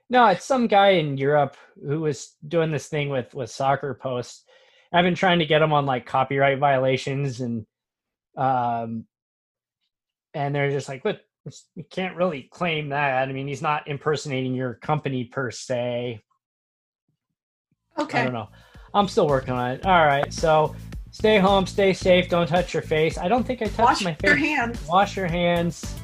No, 0.09 0.27
it's 0.29 0.45
some 0.45 0.67
guy 0.67 0.91
in 0.91 1.19
Europe 1.19 1.57
who 1.85 2.01
was 2.01 2.37
doing 2.47 2.71
this 2.71 2.87
thing 2.87 3.09
with 3.09 3.35
with 3.35 3.51
soccer 3.51 3.99
posts. 4.01 4.45
I've 4.93 5.05
been 5.05 5.15
trying 5.17 5.41
to 5.41 5.47
get 5.47 5.63
him 5.63 5.73
on 5.73 5.85
like 5.85 6.07
copyright 6.07 6.59
violations 6.59 7.41
and 7.41 7.67
um 8.37 9.07
and 10.37 10.55
they're 10.55 10.71
just 10.71 10.89
like, 10.89 11.03
look, 11.05 11.19
you 11.75 11.85
can't 11.91 12.15
really 12.15 12.43
claim 12.53 12.91
that. 12.91 13.27
I 13.27 13.33
mean, 13.33 13.49
he's 13.49 13.63
not 13.63 13.89
impersonating 13.89 14.55
your 14.55 14.75
company 14.75 15.25
per 15.25 15.51
se. 15.51 16.21
Okay. 17.99 18.21
I 18.21 18.25
don't 18.25 18.35
know. 18.35 18.49
I'm 18.93 19.09
still 19.09 19.27
working 19.27 19.55
on 19.55 19.71
it. 19.71 19.87
All 19.87 20.05
right, 20.05 20.31
so 20.33 20.77
stay 21.11 21.39
home, 21.39 21.67
stay 21.67 21.95
safe, 21.95 22.29
don't 22.29 22.47
touch 22.47 22.75
your 22.75 22.83
face. 22.83 23.17
I 23.17 23.29
don't 23.29 23.47
think 23.47 23.63
I 23.63 23.67
touched 23.67 23.79
Wash 23.79 24.05
my 24.05 24.15
face 24.15 24.31
Wash 24.31 24.37
your 24.37 24.37
hands. 24.37 24.87
wash 24.87 25.17
your 25.17 25.27
hands. 25.27 25.95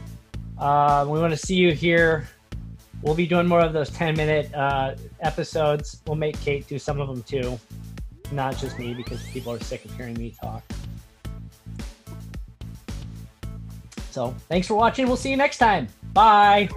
Uh, 0.58 1.04
we 1.06 1.20
want 1.20 1.32
to 1.32 1.38
see 1.38 1.56
you 1.56 1.72
here. 1.72 2.26
We'll 3.02 3.14
be 3.14 3.26
doing 3.26 3.46
more 3.46 3.60
of 3.60 3.74
those 3.74 3.90
10 3.90 4.16
minute 4.16 4.54
uh, 4.54 4.94
episodes. 5.20 6.00
We'll 6.06 6.16
make 6.16 6.40
Kate 6.40 6.66
do 6.66 6.78
some 6.78 7.00
of 7.00 7.08
them 7.08 7.22
too, 7.24 7.60
not 8.30 8.56
just 8.56 8.78
me 8.78 8.94
because 8.94 9.22
people 9.24 9.52
are 9.52 9.60
sick 9.60 9.84
of 9.84 9.94
hearing 9.94 10.14
me 10.14 10.34
talk. 10.40 10.62
So 14.12 14.34
thanks 14.48 14.66
for 14.66 14.74
watching. 14.74 15.06
We'll 15.06 15.16
see 15.16 15.30
you 15.30 15.36
next 15.36 15.58
time. 15.58 15.88
Bye. 16.12 16.68